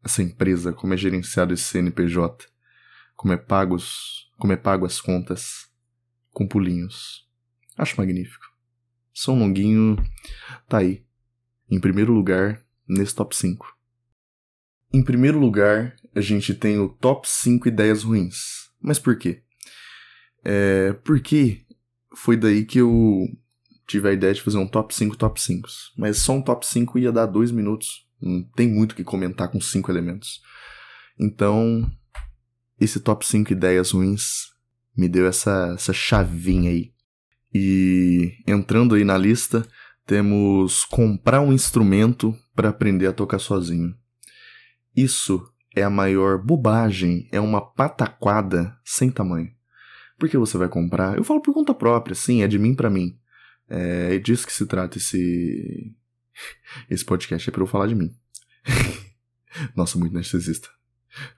essa 0.04 0.22
empresa, 0.22 0.72
como 0.72 0.92
é 0.92 0.96
gerenciado 0.96 1.54
esse 1.54 1.64
CNPJ, 1.64 2.46
como 3.16 3.32
é 3.32 3.38
pagos, 3.38 4.30
como 4.38 4.52
é 4.52 4.56
pago 4.56 4.84
as 4.84 5.00
contas 5.00 5.70
com 6.30 6.46
pulinhos. 6.46 7.26
Acho 7.76 7.96
magnífico. 7.96 8.44
São 9.14 9.38
Longuinho 9.38 9.96
tá 10.68 10.78
aí, 10.78 11.04
em 11.70 11.80
primeiro 11.80 12.12
lugar 12.12 12.62
nesse 12.86 13.14
top 13.14 13.34
5. 13.34 13.74
Em 14.92 15.02
primeiro 15.02 15.38
lugar, 15.38 15.96
a 16.14 16.20
gente 16.20 16.54
tem 16.54 16.78
o 16.78 16.88
top 16.88 17.28
5 17.28 17.66
ideias 17.68 18.02
ruins. 18.02 18.70
Mas 18.80 18.98
por 18.98 19.16
quê? 19.16 19.42
É, 20.44 20.92
porque 21.04 21.64
foi 22.14 22.36
daí 22.36 22.64
que 22.64 22.78
eu 22.78 23.26
tive 23.86 24.08
a 24.08 24.12
ideia 24.12 24.34
de 24.34 24.42
fazer 24.42 24.58
um 24.58 24.66
top 24.66 24.94
5 24.94 25.16
top 25.16 25.40
5. 25.40 25.68
Mas 25.96 26.18
só 26.18 26.32
um 26.32 26.42
top 26.42 26.66
5 26.66 26.98
ia 26.98 27.12
dar 27.12 27.26
2 27.26 27.50
minutos. 27.50 28.06
Não 28.20 28.42
tem 28.42 28.68
muito 28.68 28.92
o 28.92 28.94
que 28.94 29.04
comentar 29.04 29.48
com 29.48 29.60
5 29.60 29.90
elementos. 29.90 30.40
Então, 31.18 31.90
esse 32.80 33.00
top 33.00 33.26
5 33.26 33.52
ideias 33.52 33.90
ruins 33.92 34.52
me 34.96 35.08
deu 35.08 35.26
essa, 35.26 35.72
essa 35.74 35.92
chavinha 35.92 36.70
aí 36.70 36.94
e 37.54 38.36
entrando 38.46 38.96
aí 38.96 39.04
na 39.04 39.16
lista, 39.16 39.64
temos 40.04 40.84
comprar 40.84 41.40
um 41.40 41.52
instrumento 41.52 42.36
para 42.54 42.70
aprender 42.70 43.06
a 43.06 43.12
tocar 43.12 43.38
sozinho. 43.38 43.94
Isso 44.94 45.48
é 45.74 45.82
a 45.82 45.90
maior 45.90 46.36
bobagem, 46.36 47.28
é 47.30 47.38
uma 47.38 47.60
pataquada 47.60 48.76
sem 48.84 49.08
tamanho. 49.08 49.50
Por 50.18 50.28
que 50.28 50.36
você 50.36 50.58
vai 50.58 50.68
comprar? 50.68 51.16
Eu 51.16 51.22
falo 51.22 51.40
por 51.40 51.54
conta 51.54 51.72
própria, 51.72 52.14
sim, 52.14 52.42
é 52.42 52.48
de 52.48 52.58
mim 52.58 52.74
para 52.74 52.90
mim. 52.90 53.16
É, 53.68 54.14
é 54.14 54.18
disso 54.18 54.46
que 54.46 54.52
se 54.52 54.66
trata 54.66 54.98
esse 54.98 55.94
esse 56.90 57.04
podcast 57.04 57.48
é 57.48 57.52
para 57.52 57.62
eu 57.62 57.66
falar 57.66 57.86
de 57.86 57.94
mim. 57.94 58.14
Nossa, 59.76 59.98
muito 59.98 60.14
narcisista. 60.14 60.68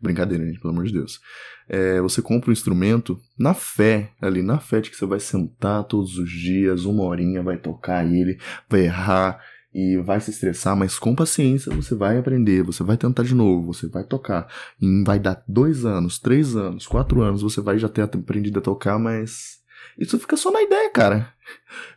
Brincadeira, 0.01 0.47
gente, 0.47 0.59
pelo 0.59 0.73
amor 0.73 0.87
de 0.87 0.93
Deus. 0.93 1.21
É, 1.69 2.01
você 2.01 2.23
compra 2.23 2.51
um 2.51 2.53
instrumento 2.53 3.21
na 3.39 3.53
fé, 3.53 4.13
ali, 4.21 4.43
na 4.43 4.59
fé 4.59 4.81
de 4.81 4.91
que 4.91 4.97
você 4.97 5.05
vai 5.05 5.21
sentar 5.21 5.85
todos 5.85 6.17
os 6.17 6.31
dias, 6.31 6.85
uma 6.85 7.03
horinha, 7.03 7.43
vai 7.43 7.59
tocar 7.59 8.07
ele, 8.07 8.39
vai 8.69 8.83
errar 8.83 9.39
e 9.75 9.99
vai 9.99 10.19
se 10.21 10.31
estressar, 10.31 10.75
mas 10.75 10.99
com 10.99 11.15
paciência 11.15 11.75
você 11.75 11.95
vai 11.95 12.17
aprender, 12.17 12.63
você 12.63 12.83
vai 12.83 12.97
tentar 12.97 13.23
de 13.23 13.35
novo, 13.35 13.75
você 13.75 13.87
vai 13.87 14.05
tocar. 14.05 14.49
E 14.81 15.05
vai 15.05 15.19
dar 15.19 15.45
dois 15.47 15.85
anos, 15.85 16.19
três 16.19 16.57
anos, 16.57 16.87
quatro 16.87 17.21
anos, 17.21 17.43
você 17.43 17.61
vai 17.61 17.79
já 17.79 17.89
ter 17.89 18.01
aprendido 18.01 18.59
a 18.59 18.63
tocar, 18.63 18.99
mas 18.99 19.59
isso 19.99 20.19
fica 20.19 20.37
só 20.37 20.51
na 20.51 20.63
ideia, 20.63 20.91
cara. 20.91 21.33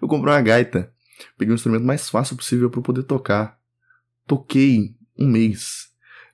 Eu 0.02 0.08
comprei 0.08 0.34
uma 0.34 0.42
gaita, 0.42 0.94
peguei 1.38 1.54
o 1.54 1.56
instrumento 1.56 1.86
mais 1.86 2.10
fácil 2.10 2.36
possível 2.36 2.70
para 2.70 2.82
poder 2.82 3.04
tocar. 3.04 3.60
Toquei 4.26 4.96
um 5.18 5.28
mês 5.28 5.90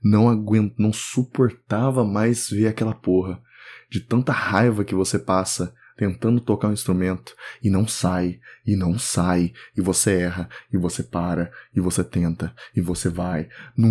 não 0.06 0.30
aguento, 0.30 0.76
não 0.78 0.94
suportava 0.94 2.06
mais 2.06 2.48
ver 2.48 2.68
aquela 2.68 2.94
porra. 2.94 3.42
De 3.90 4.00
tanta 4.00 4.32
raiva 4.32 4.86
que 4.86 4.94
você 4.94 5.18
passa 5.18 5.74
tentando 5.98 6.40
tocar 6.40 6.68
um 6.68 6.74
instrumento 6.74 7.36
e 7.64 7.70
não 7.70 7.88
sai, 7.88 8.40
e 8.68 8.76
não 8.76 9.00
sai, 9.00 9.54
e 9.76 9.82
você 9.82 10.20
erra, 10.20 10.50
e 10.72 10.78
você 10.78 11.02
para, 11.02 11.52
e 11.74 11.80
você 11.80 12.04
tenta, 12.04 12.54
e 12.76 12.82
você 12.82 13.10
vai. 13.10 13.50
Não, 13.76 13.90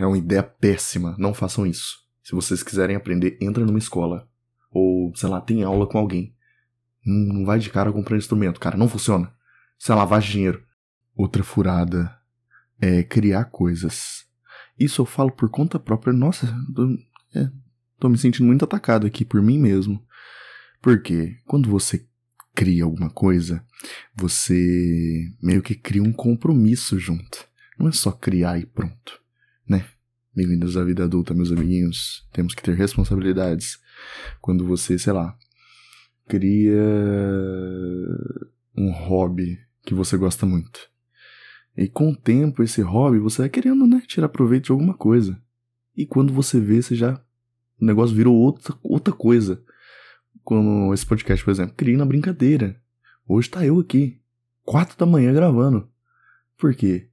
é 0.00 0.06
uma 0.06 0.16
ideia 0.16 0.42
péssima. 0.42 1.14
Não 1.18 1.34
façam 1.34 1.66
isso. 1.66 1.98
Se 2.22 2.34
vocês 2.34 2.62
quiserem 2.62 2.96
aprender, 2.96 3.36
entra 3.38 3.66
numa 3.66 3.78
escola. 3.78 4.26
Ou, 4.70 5.14
sei 5.14 5.28
lá, 5.28 5.42
tem 5.42 5.62
aula 5.62 5.86
com 5.86 5.98
alguém. 5.98 6.34
Não 7.04 7.44
vai 7.44 7.58
de 7.58 7.70
cara 7.70 7.92
comprando 7.92 8.20
instrumento, 8.20 8.60
cara. 8.60 8.76
Não 8.76 8.88
funciona. 8.88 9.32
Isso 9.78 9.90
é 9.90 9.94
lavagem 9.94 10.28
de 10.28 10.32
dinheiro. 10.34 10.64
Outra 11.14 11.42
furada 11.42 12.16
é 12.80 13.02
criar 13.02 13.46
coisas. 13.46 14.24
Isso 14.78 15.02
eu 15.02 15.06
falo 15.06 15.30
por 15.30 15.48
conta 15.50 15.78
própria. 15.78 16.12
Nossa, 16.12 16.46
tô, 16.74 16.96
é, 17.34 17.50
tô 17.98 18.08
me 18.08 18.18
sentindo 18.18 18.46
muito 18.46 18.64
atacado 18.64 19.06
aqui 19.06 19.24
por 19.24 19.42
mim 19.42 19.58
mesmo. 19.58 20.04
Porque 20.80 21.36
quando 21.46 21.68
você 21.68 22.06
cria 22.54 22.84
alguma 22.84 23.10
coisa, 23.10 23.64
você 24.14 25.32
meio 25.42 25.62
que 25.62 25.74
cria 25.74 26.02
um 26.02 26.12
compromisso 26.12 26.98
junto. 26.98 27.46
Não 27.78 27.88
é 27.88 27.92
só 27.92 28.12
criar 28.12 28.58
e 28.58 28.66
pronto, 28.66 29.20
né? 29.68 29.84
Bem-vindos 30.34 30.76
à 30.76 30.84
vida 30.84 31.04
adulta, 31.04 31.34
meus 31.34 31.52
amiguinhos. 31.52 32.26
Temos 32.32 32.54
que 32.54 32.62
ter 32.62 32.74
responsabilidades. 32.74 33.78
Quando 34.40 34.66
você, 34.66 34.98
sei 34.98 35.12
lá, 35.12 35.36
cria 36.32 36.80
um 38.74 38.90
hobby 38.90 39.58
que 39.82 39.92
você 39.92 40.16
gosta 40.16 40.46
muito. 40.46 40.88
E 41.76 41.86
com 41.86 42.10
o 42.10 42.16
tempo, 42.16 42.62
esse 42.62 42.80
hobby, 42.80 43.18
você 43.18 43.42
vai 43.42 43.50
querendo, 43.50 43.86
né, 43.86 44.02
tirar 44.06 44.30
proveito 44.30 44.64
de 44.64 44.72
alguma 44.72 44.94
coisa. 44.94 45.38
E 45.94 46.06
quando 46.06 46.32
você 46.32 46.58
vê, 46.58 46.80
você 46.80 46.94
já. 46.94 47.20
O 47.78 47.84
negócio 47.84 48.16
virou 48.16 48.34
outra, 48.34 48.74
outra 48.82 49.12
coisa. 49.12 49.62
Como 50.42 50.94
esse 50.94 51.04
podcast, 51.04 51.44
por 51.44 51.50
exemplo, 51.50 51.74
criei 51.76 51.98
na 51.98 52.06
brincadeira. 52.06 52.80
Hoje 53.28 53.50
tá 53.50 53.66
eu 53.66 53.78
aqui, 53.78 54.18
quatro 54.62 54.96
da 54.96 55.04
manhã 55.04 55.34
gravando. 55.34 55.86
Por 56.56 56.74
quê? 56.74 57.10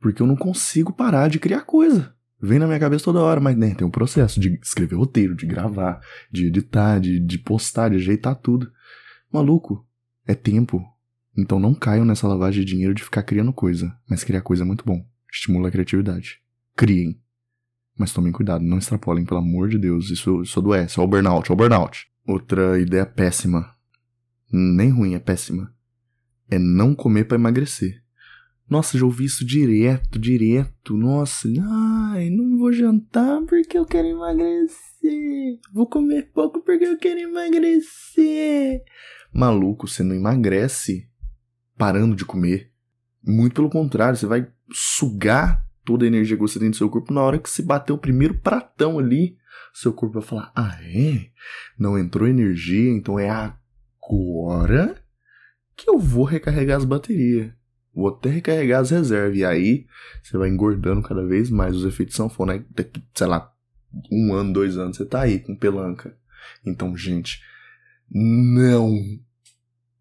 Porque 0.00 0.20
eu 0.20 0.26
não 0.26 0.36
consigo 0.36 0.92
parar 0.92 1.28
de 1.28 1.38
criar 1.38 1.60
coisa. 1.60 2.12
Vem 2.40 2.58
na 2.58 2.66
minha 2.66 2.78
cabeça 2.78 3.04
toda 3.04 3.20
hora, 3.20 3.40
mas 3.40 3.56
né, 3.56 3.74
tem 3.74 3.86
um 3.86 3.90
processo 3.90 4.38
de 4.38 4.58
escrever 4.62 4.96
roteiro, 4.96 5.34
de 5.34 5.44
gravar, 5.44 6.00
de 6.30 6.46
editar, 6.46 7.00
de, 7.00 7.18
de 7.18 7.38
postar, 7.38 7.90
de 7.90 7.96
ajeitar 7.96 8.36
tudo. 8.36 8.70
Maluco, 9.32 9.84
é 10.26 10.34
tempo, 10.34 10.84
então 11.36 11.58
não 11.58 11.74
caiam 11.74 12.04
nessa 12.04 12.28
lavagem 12.28 12.64
de 12.64 12.72
dinheiro 12.72 12.94
de 12.94 13.02
ficar 13.02 13.22
criando 13.22 13.52
coisa, 13.52 13.96
mas 14.08 14.22
criar 14.22 14.42
coisa 14.42 14.62
é 14.62 14.66
muito 14.66 14.84
bom. 14.84 15.04
Estimula 15.32 15.68
a 15.68 15.70
criatividade. 15.70 16.40
Criem. 16.76 17.20
Mas 17.96 18.12
tomem 18.12 18.32
cuidado, 18.32 18.64
não 18.64 18.78
extrapolem, 18.78 19.24
pelo 19.24 19.40
amor 19.40 19.68
de 19.68 19.78
Deus. 19.78 20.10
Isso, 20.10 20.42
isso 20.42 20.60
adoece. 20.60 21.00
Olha 21.00 21.06
o 21.06 21.10
burnout, 21.10 21.50
olha 21.50 21.54
o 21.54 21.56
burnout. 21.56 22.06
Outra 22.26 22.78
ideia 22.80 23.04
péssima. 23.04 23.74
Nem 24.50 24.90
ruim, 24.90 25.14
é 25.14 25.18
péssima. 25.18 25.74
É 26.48 26.58
não 26.58 26.94
comer 26.94 27.24
para 27.24 27.36
emagrecer. 27.36 28.02
Nossa, 28.68 28.98
já 28.98 29.04
ouvi 29.06 29.24
isso 29.24 29.46
direto, 29.46 30.18
direto. 30.18 30.96
Nossa, 30.96 31.48
ai, 32.12 32.28
não 32.28 32.58
vou 32.58 32.70
jantar 32.70 33.40
porque 33.46 33.78
eu 33.78 33.86
quero 33.86 34.08
emagrecer. 34.08 35.58
Vou 35.72 35.86
comer 35.86 36.30
pouco 36.34 36.60
porque 36.60 36.84
eu 36.84 36.98
quero 36.98 37.18
emagrecer. 37.20 38.82
Maluco, 39.32 39.88
você 39.88 40.02
não 40.02 40.14
emagrece 40.14 41.08
parando 41.78 42.14
de 42.14 42.26
comer. 42.26 42.70
Muito 43.26 43.54
pelo 43.54 43.70
contrário, 43.70 44.18
você 44.18 44.26
vai 44.26 44.46
sugar 44.70 45.64
toda 45.84 46.04
a 46.04 46.08
energia 46.08 46.36
que 46.36 46.42
você 46.42 46.58
tem 46.58 46.68
no 46.68 46.74
seu 46.74 46.90
corpo 46.90 47.14
na 47.14 47.22
hora 47.22 47.38
que 47.38 47.48
se 47.48 47.62
bater 47.62 47.94
o 47.94 47.98
primeiro 47.98 48.34
pratão 48.34 48.98
ali. 48.98 49.38
Seu 49.72 49.94
corpo 49.94 50.20
vai 50.20 50.22
falar: 50.22 50.52
Ah, 50.54 50.78
é? 50.82 51.30
Não 51.78 51.98
entrou 51.98 52.28
energia, 52.28 52.90
então 52.90 53.18
é 53.18 53.30
agora 53.30 55.02
que 55.74 55.88
eu 55.88 55.98
vou 55.98 56.24
recarregar 56.24 56.76
as 56.76 56.84
baterias. 56.84 57.57
Vou 57.94 58.08
até 58.08 58.28
recarregar 58.30 58.80
as 58.80 58.90
reservas. 58.90 59.36
E 59.36 59.44
aí 59.44 59.86
você 60.22 60.36
vai 60.38 60.48
engordando 60.48 61.02
cada 61.02 61.24
vez 61.26 61.50
mais. 61.50 61.74
Os 61.76 61.84
efeitos 61.84 62.14
são, 62.14 62.30
né? 62.46 62.64
Daqui, 62.70 63.02
sei 63.14 63.26
lá, 63.26 63.52
um 64.10 64.32
ano, 64.34 64.52
dois 64.52 64.76
anos, 64.76 64.96
você 64.96 65.04
tá 65.04 65.22
aí 65.22 65.38
com 65.40 65.56
pelanca. 65.56 66.16
Então, 66.64 66.96
gente, 66.96 67.40
não 68.10 68.94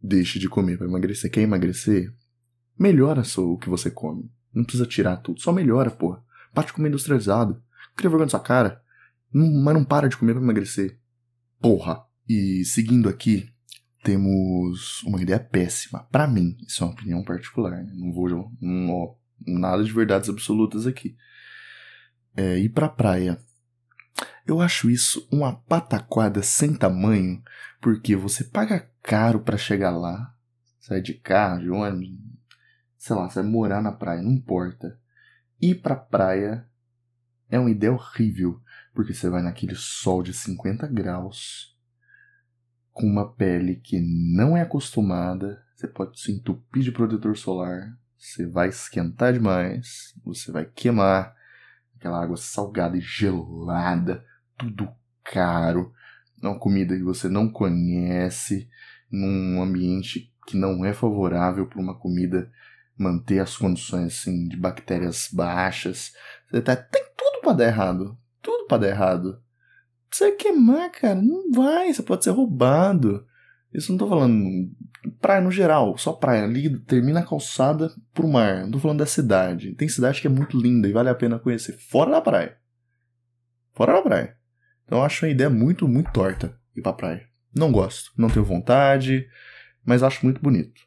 deixe 0.02 0.39
de 0.39 0.47
comer 0.47 0.78
para 0.78 0.88
emagrecer. 0.88 1.32
Quer 1.32 1.41
emagrecer? 1.41 2.13
Melhora 2.78 3.23
só 3.23 3.43
o 3.43 3.58
que 3.58 3.69
você 3.69 3.89
come. 3.89 4.30
Não 4.54 4.63
precisa 4.63 4.86
tirar 4.86 5.17
tudo, 5.17 5.41
só 5.41 5.52
melhora, 5.52 5.89
porra. 5.89 6.23
Para 6.54 6.67
de 6.67 6.73
comer 6.73 6.89
industrializado. 6.89 7.62
Cria 7.95 8.10
vergonha 8.10 8.26
na 8.26 8.30
sua 8.32 8.39
cara. 8.39 8.82
Não- 9.34 9.52
mas 9.62 9.73
não 9.73 9.84
para 9.84 10.08
de 10.08 10.17
comer 10.17 10.34
pra 10.34 10.41
emagrecer. 10.43 10.97
Porra. 11.60 12.04
E 12.30 12.63
seguindo 12.65 13.08
aqui, 13.10 13.50
temos 14.08 15.04
uma 15.04 15.22
ideia 15.22 15.38
péssima. 15.38 16.08
Pra 16.10 16.26
mim, 16.26 16.56
isso 16.65 16.82
é 16.82 16.88
uma 16.88 16.93
opinião 16.93 17.22
particular. 17.26 17.84
né? 17.84 17.91
Não 17.93 18.13
vou. 18.13 18.50
Não, 18.62 19.17
nada 19.46 19.84
de 19.84 19.91
verdades 19.91 20.30
absolutas 20.30 20.88
aqui. 20.88 21.17
É 22.34 22.58
ir 22.58 22.70
pra 22.70 22.88
praia. 22.88 23.38
Eu 24.46 24.62
acho 24.62 24.89
isso 24.89 25.28
uma 25.30 25.54
pataquada 25.54 26.41
sem 26.41 26.74
tamanho, 26.74 27.43
porque 27.82 28.15
você 28.15 28.46
paga 28.46 28.89
caro 29.04 29.41
pra 29.41 29.58
chegar 29.58 29.91
lá, 29.91 30.34
sai 30.80 31.02
de 31.02 31.13
carro, 31.13 31.60
de 31.60 31.70
ônibus, 31.70 32.17
sei 32.98 33.13
lá, 33.13 33.30
você 33.30 33.41
vai 33.41 33.52
morar 33.52 33.82
na 33.82 33.91
praia, 33.91 34.22
não 34.22 34.32
importa. 34.32 34.98
Ir 35.62 35.82
pra 35.82 35.98
praia 35.98 36.65
é 37.50 37.60
uma 37.60 37.70
ideia 37.70 37.91
horrível, 37.91 38.62
porque 38.93 39.13
você 39.13 39.30
vai 39.30 39.43
naquele 39.43 39.76
sol 39.76 40.24
de 40.24 40.34
50 40.34 40.88
graus, 40.88 41.76
com 42.97 43.05
uma 43.05 43.31
pele 43.31 43.75
que 43.75 43.99
não 43.99 44.57
é 44.57 44.62
acostumada, 44.62 45.63
você 45.75 45.88
pode 45.88 46.19
se 46.19 46.31
entupir 46.31 46.81
de 46.81 46.91
protetor 46.91 47.38
solar, 47.38 47.95
você 48.17 48.47
vai 48.47 48.69
esquentar 48.69 49.33
demais, 49.33 50.15
você 50.25 50.51
vai 50.51 50.65
queimar 50.65 51.36
aquela 51.95 52.21
água 52.21 52.38
salgada 52.38 52.97
e 52.97 53.01
gelada, 53.01 54.25
tudo 54.57 54.89
caro, 55.23 55.93
uma 56.41 56.57
comida 56.57 56.97
que 56.97 57.03
você 57.03 57.29
não 57.29 57.47
conhece, 57.47 58.67
num 59.12 59.62
ambiente 59.62 60.33
que 60.47 60.57
não 60.57 60.83
é 60.83 60.91
favorável 60.91 61.67
para 61.67 61.79
uma 61.79 61.93
comida 61.93 62.51
manter 62.97 63.38
as 63.39 63.55
condições 63.55 64.07
assim 64.07 64.47
de 64.47 64.57
bactérias 64.57 65.29
baixas. 65.31 66.13
Você 66.49 66.62
tá, 66.63 66.75
tem 66.75 67.03
tudo 67.15 67.41
para 67.43 67.53
dar 67.53 67.65
errado, 67.65 68.17
tudo 68.41 68.65
para 68.65 68.79
dar 68.79 68.89
errado. 68.89 69.39
Você 70.12 70.32
queimar, 70.32 70.91
cara, 70.91 71.15
não 71.15 71.52
vai, 71.52 71.93
você 71.93 72.02
pode 72.02 72.24
ser 72.24 72.32
roubado. 72.32 73.26
Isso 73.74 73.91
não 73.91 74.00
tô 74.00 74.08
falando 74.08 74.72
praia 75.22 75.41
no 75.41 75.52
geral, 75.52 75.98
só 75.98 76.13
praia 76.13 76.43
ali, 76.43 76.80
termina 76.80 77.20
a 77.20 77.26
calçada 77.26 77.93
pro 78.13 78.28
mar. 78.28 78.63
Não 78.63 78.72
tô 78.72 78.80
falando 78.80 79.00
da 79.00 79.06
cidade. 79.06 79.74
Tem 79.76 79.88
cidade 79.88 80.22
que 80.22 80.28
é 80.28 80.30
muito 80.30 80.60
linda 80.60 80.88
e 80.88 80.93
vale 80.93 81.10
a 81.10 81.15
pena 81.15 81.39
conhecer 81.39 81.74
fora 81.74 82.12
da 82.12 82.22
praia. 82.22 82.58
Fora 83.74 83.93
da 83.93 84.02
praia. 84.02 84.38
Então 84.86 85.00
eu 85.00 85.04
acho 85.04 85.26
uma 85.26 85.32
ideia 85.32 85.50
muito, 85.50 85.88
muito 85.88 86.12
torta 86.12 86.58
ir 86.76 86.82
pra 86.82 86.93
praia. 86.93 87.28
Não 87.56 87.72
gosto, 87.72 88.12
não 88.17 88.30
tenho 88.30 88.46
vontade, 88.46 89.28
mas 89.84 90.04
acho 90.04 90.26
muito 90.26 90.41
bonito. 90.41 90.82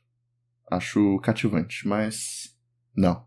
Acho 0.70 1.18
cativante, 1.20 1.86
mas 1.86 2.56
não, 2.96 3.24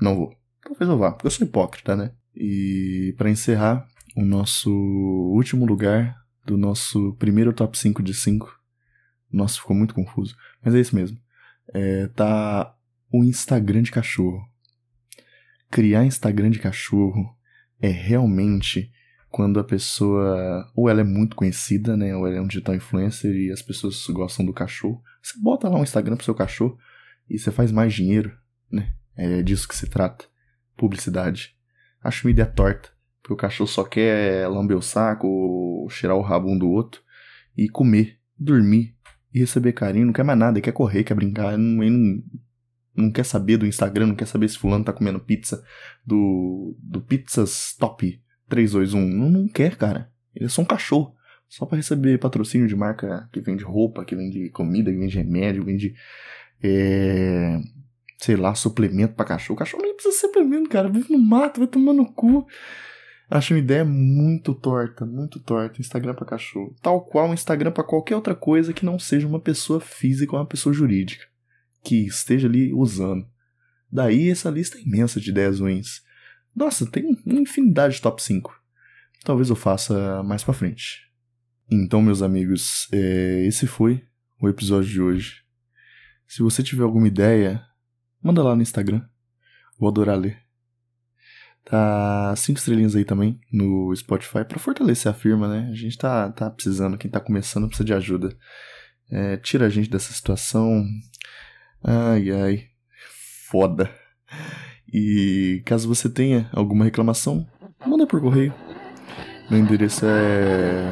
não 0.00 0.14
vou. 0.16 0.36
Talvez 0.62 0.88
eu 0.88 0.98
vá, 0.98 1.12
porque 1.12 1.26
eu 1.26 1.30
sou 1.30 1.46
hipócrita, 1.46 1.96
né? 1.96 2.12
E 2.34 3.14
pra 3.16 3.30
encerrar, 3.30 3.86
o 4.14 4.24
nosso 4.24 4.70
último 4.70 5.66
lugar 5.66 6.16
do 6.46 6.56
nosso 6.56 7.14
primeiro 7.18 7.52
top 7.52 7.76
5 7.76 8.02
de 8.02 8.14
5. 8.14 8.60
Nossa, 9.32 9.58
ficou 9.58 9.74
muito 9.74 9.94
confuso, 9.94 10.36
mas 10.62 10.74
é 10.74 10.80
isso 10.80 10.94
mesmo. 10.94 11.18
É, 11.72 12.06
tá 12.08 12.74
o 13.12 13.24
Instagram 13.24 13.82
de 13.82 13.90
cachorro. 13.90 14.40
Criar 15.70 16.04
Instagram 16.04 16.50
de 16.50 16.58
cachorro 16.58 17.36
é 17.80 17.88
realmente 17.88 18.92
quando 19.28 19.58
a 19.58 19.64
pessoa 19.64 20.70
ou 20.76 20.88
ela 20.88 21.00
é 21.00 21.04
muito 21.04 21.34
conhecida, 21.34 21.96
né, 21.96 22.14
ou 22.14 22.24
ela 22.24 22.36
é 22.36 22.40
um 22.40 22.46
digital 22.46 22.76
influencer 22.76 23.34
e 23.34 23.50
as 23.50 23.62
pessoas 23.62 24.06
gostam 24.08 24.46
do 24.46 24.52
cachorro. 24.52 25.02
Você 25.20 25.36
bota 25.40 25.68
lá 25.68 25.78
um 25.78 25.82
Instagram 25.82 26.14
pro 26.14 26.24
seu 26.24 26.34
cachorro 26.34 26.78
e 27.28 27.36
você 27.36 27.50
faz 27.50 27.72
mais 27.72 27.92
dinheiro, 27.92 28.36
né? 28.70 28.94
É 29.16 29.42
disso 29.42 29.66
que 29.66 29.74
se 29.74 29.88
trata. 29.88 30.24
Publicidade. 30.76 31.56
Acho 32.00 32.26
uma 32.26 32.30
ideia 32.30 32.46
torta, 32.46 32.90
porque 33.24 33.32
o 33.32 33.36
cachorro 33.36 33.66
só 33.66 33.82
quer 33.82 34.46
lamber 34.48 34.76
o 34.76 34.82
saco, 34.82 35.88
cheirar 35.90 36.14
o 36.14 36.20
rabo 36.20 36.50
um 36.50 36.58
do 36.58 36.68
outro 36.68 37.00
e 37.56 37.70
comer, 37.70 38.18
dormir 38.38 38.94
e 39.32 39.40
receber 39.40 39.72
carinho, 39.72 40.04
não 40.04 40.12
quer 40.12 40.22
mais 40.22 40.38
nada, 40.38 40.60
quer 40.60 40.72
correr, 40.72 41.04
quer 41.04 41.14
brincar, 41.14 41.56
não, 41.56 41.82
ele 41.82 41.96
não, 41.96 42.22
não 42.94 43.10
quer 43.10 43.24
saber 43.24 43.56
do 43.56 43.66
Instagram, 43.66 44.08
não 44.08 44.14
quer 44.14 44.26
saber 44.26 44.46
se 44.46 44.58
fulano 44.58 44.84
tá 44.84 44.92
comendo 44.92 45.18
pizza 45.18 45.64
do, 46.04 46.76
do 46.78 47.00
Pizzas 47.00 47.74
Top 47.78 48.22
321. 48.46 49.00
Não, 49.00 49.30
não 49.30 49.48
quer, 49.48 49.74
cara. 49.76 50.12
Ele 50.36 50.44
é 50.44 50.48
só 50.48 50.60
um 50.60 50.66
cachorro. 50.66 51.14
Só 51.48 51.64
pra 51.64 51.76
receber 51.76 52.18
patrocínio 52.18 52.68
de 52.68 52.76
marca 52.76 53.26
que 53.32 53.40
vende 53.40 53.64
roupa, 53.64 54.04
que 54.04 54.14
vende 54.14 54.50
comida, 54.50 54.92
que 54.92 54.98
vende 54.98 55.16
remédio, 55.16 55.64
vende. 55.64 55.94
É, 56.62 57.58
sei 58.18 58.36
lá, 58.36 58.54
suplemento 58.54 59.14
pra 59.14 59.24
cachorro. 59.24 59.56
O 59.56 59.58
cachorro 59.58 59.82
nem 59.82 59.94
precisa 59.94 60.14
de 60.14 60.20
suplemento, 60.20 60.68
cara. 60.68 60.90
Vive 60.90 61.10
no 61.10 61.18
mato, 61.18 61.60
vai 61.60 61.68
tomar 61.68 61.94
no 61.94 62.12
cu. 62.12 62.46
Acho 63.30 63.54
uma 63.54 63.60
ideia 63.60 63.84
muito 63.84 64.54
torta, 64.54 65.06
muito 65.06 65.40
torta. 65.40 65.80
Instagram 65.80 66.14
pra 66.14 66.26
cachorro. 66.26 66.76
Tal 66.82 67.00
qual 67.00 67.28
um 67.28 67.34
Instagram 67.34 67.72
pra 67.72 67.82
qualquer 67.82 68.16
outra 68.16 68.34
coisa 68.34 68.72
que 68.72 68.84
não 68.84 68.98
seja 68.98 69.26
uma 69.26 69.40
pessoa 69.40 69.80
física 69.80 70.32
ou 70.32 70.38
uma 70.38 70.46
pessoa 70.46 70.72
jurídica. 70.72 71.24
Que 71.82 72.06
esteja 72.06 72.46
ali 72.46 72.72
usando. 72.72 73.26
Daí 73.90 74.30
essa 74.30 74.50
lista 74.50 74.78
é 74.78 74.82
imensa 74.82 75.20
de 75.20 75.30
ideias 75.30 75.60
ruins. 75.60 76.02
Nossa, 76.54 76.86
tem 76.86 77.18
uma 77.24 77.40
infinidade 77.40 77.94
de 77.94 78.02
top 78.02 78.22
5. 78.22 78.54
Talvez 79.24 79.48
eu 79.48 79.56
faça 79.56 80.22
mais 80.22 80.44
pra 80.44 80.52
frente. 80.52 81.10
Então, 81.70 82.02
meus 82.02 82.20
amigos, 82.20 82.88
é, 82.92 83.46
esse 83.46 83.66
foi 83.66 84.04
o 84.40 84.48
episódio 84.48 84.90
de 84.90 85.00
hoje. 85.00 85.44
Se 86.26 86.42
você 86.42 86.62
tiver 86.62 86.82
alguma 86.82 87.08
ideia, 87.08 87.64
manda 88.22 88.42
lá 88.42 88.54
no 88.54 88.62
Instagram. 88.62 89.02
Vou 89.78 89.88
adorar 89.88 90.18
ler. 90.18 90.43
Tá 91.64 92.34
cinco 92.36 92.58
estrelinhas 92.58 92.94
aí 92.94 93.04
também 93.04 93.40
no 93.50 93.94
Spotify 93.96 94.44
pra 94.44 94.58
fortalecer 94.58 95.10
a 95.10 95.14
firma, 95.14 95.48
né? 95.48 95.68
A 95.70 95.74
gente 95.74 95.96
tá, 95.96 96.30
tá 96.30 96.50
precisando, 96.50 96.98
quem 96.98 97.10
tá 97.10 97.20
começando 97.20 97.66
precisa 97.66 97.86
de 97.86 97.94
ajuda. 97.94 98.36
É, 99.10 99.36
tira 99.38 99.66
a 99.66 99.68
gente 99.70 99.88
dessa 99.88 100.12
situação. 100.12 100.84
Ai, 101.82 102.30
ai. 102.30 102.64
Foda. 103.50 103.90
E 104.92 105.62
caso 105.64 105.88
você 105.88 106.08
tenha 106.08 106.48
alguma 106.52 106.84
reclamação, 106.84 107.46
manda 107.86 108.06
por 108.06 108.20
correio. 108.20 108.54
Meu 109.50 109.60
endereço 109.60 110.04
é. 110.06 110.90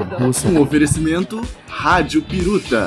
Um 0.49 0.61
oferecimento 0.61 1.41
Rádio 1.67 2.23
Piruta. 2.23 2.87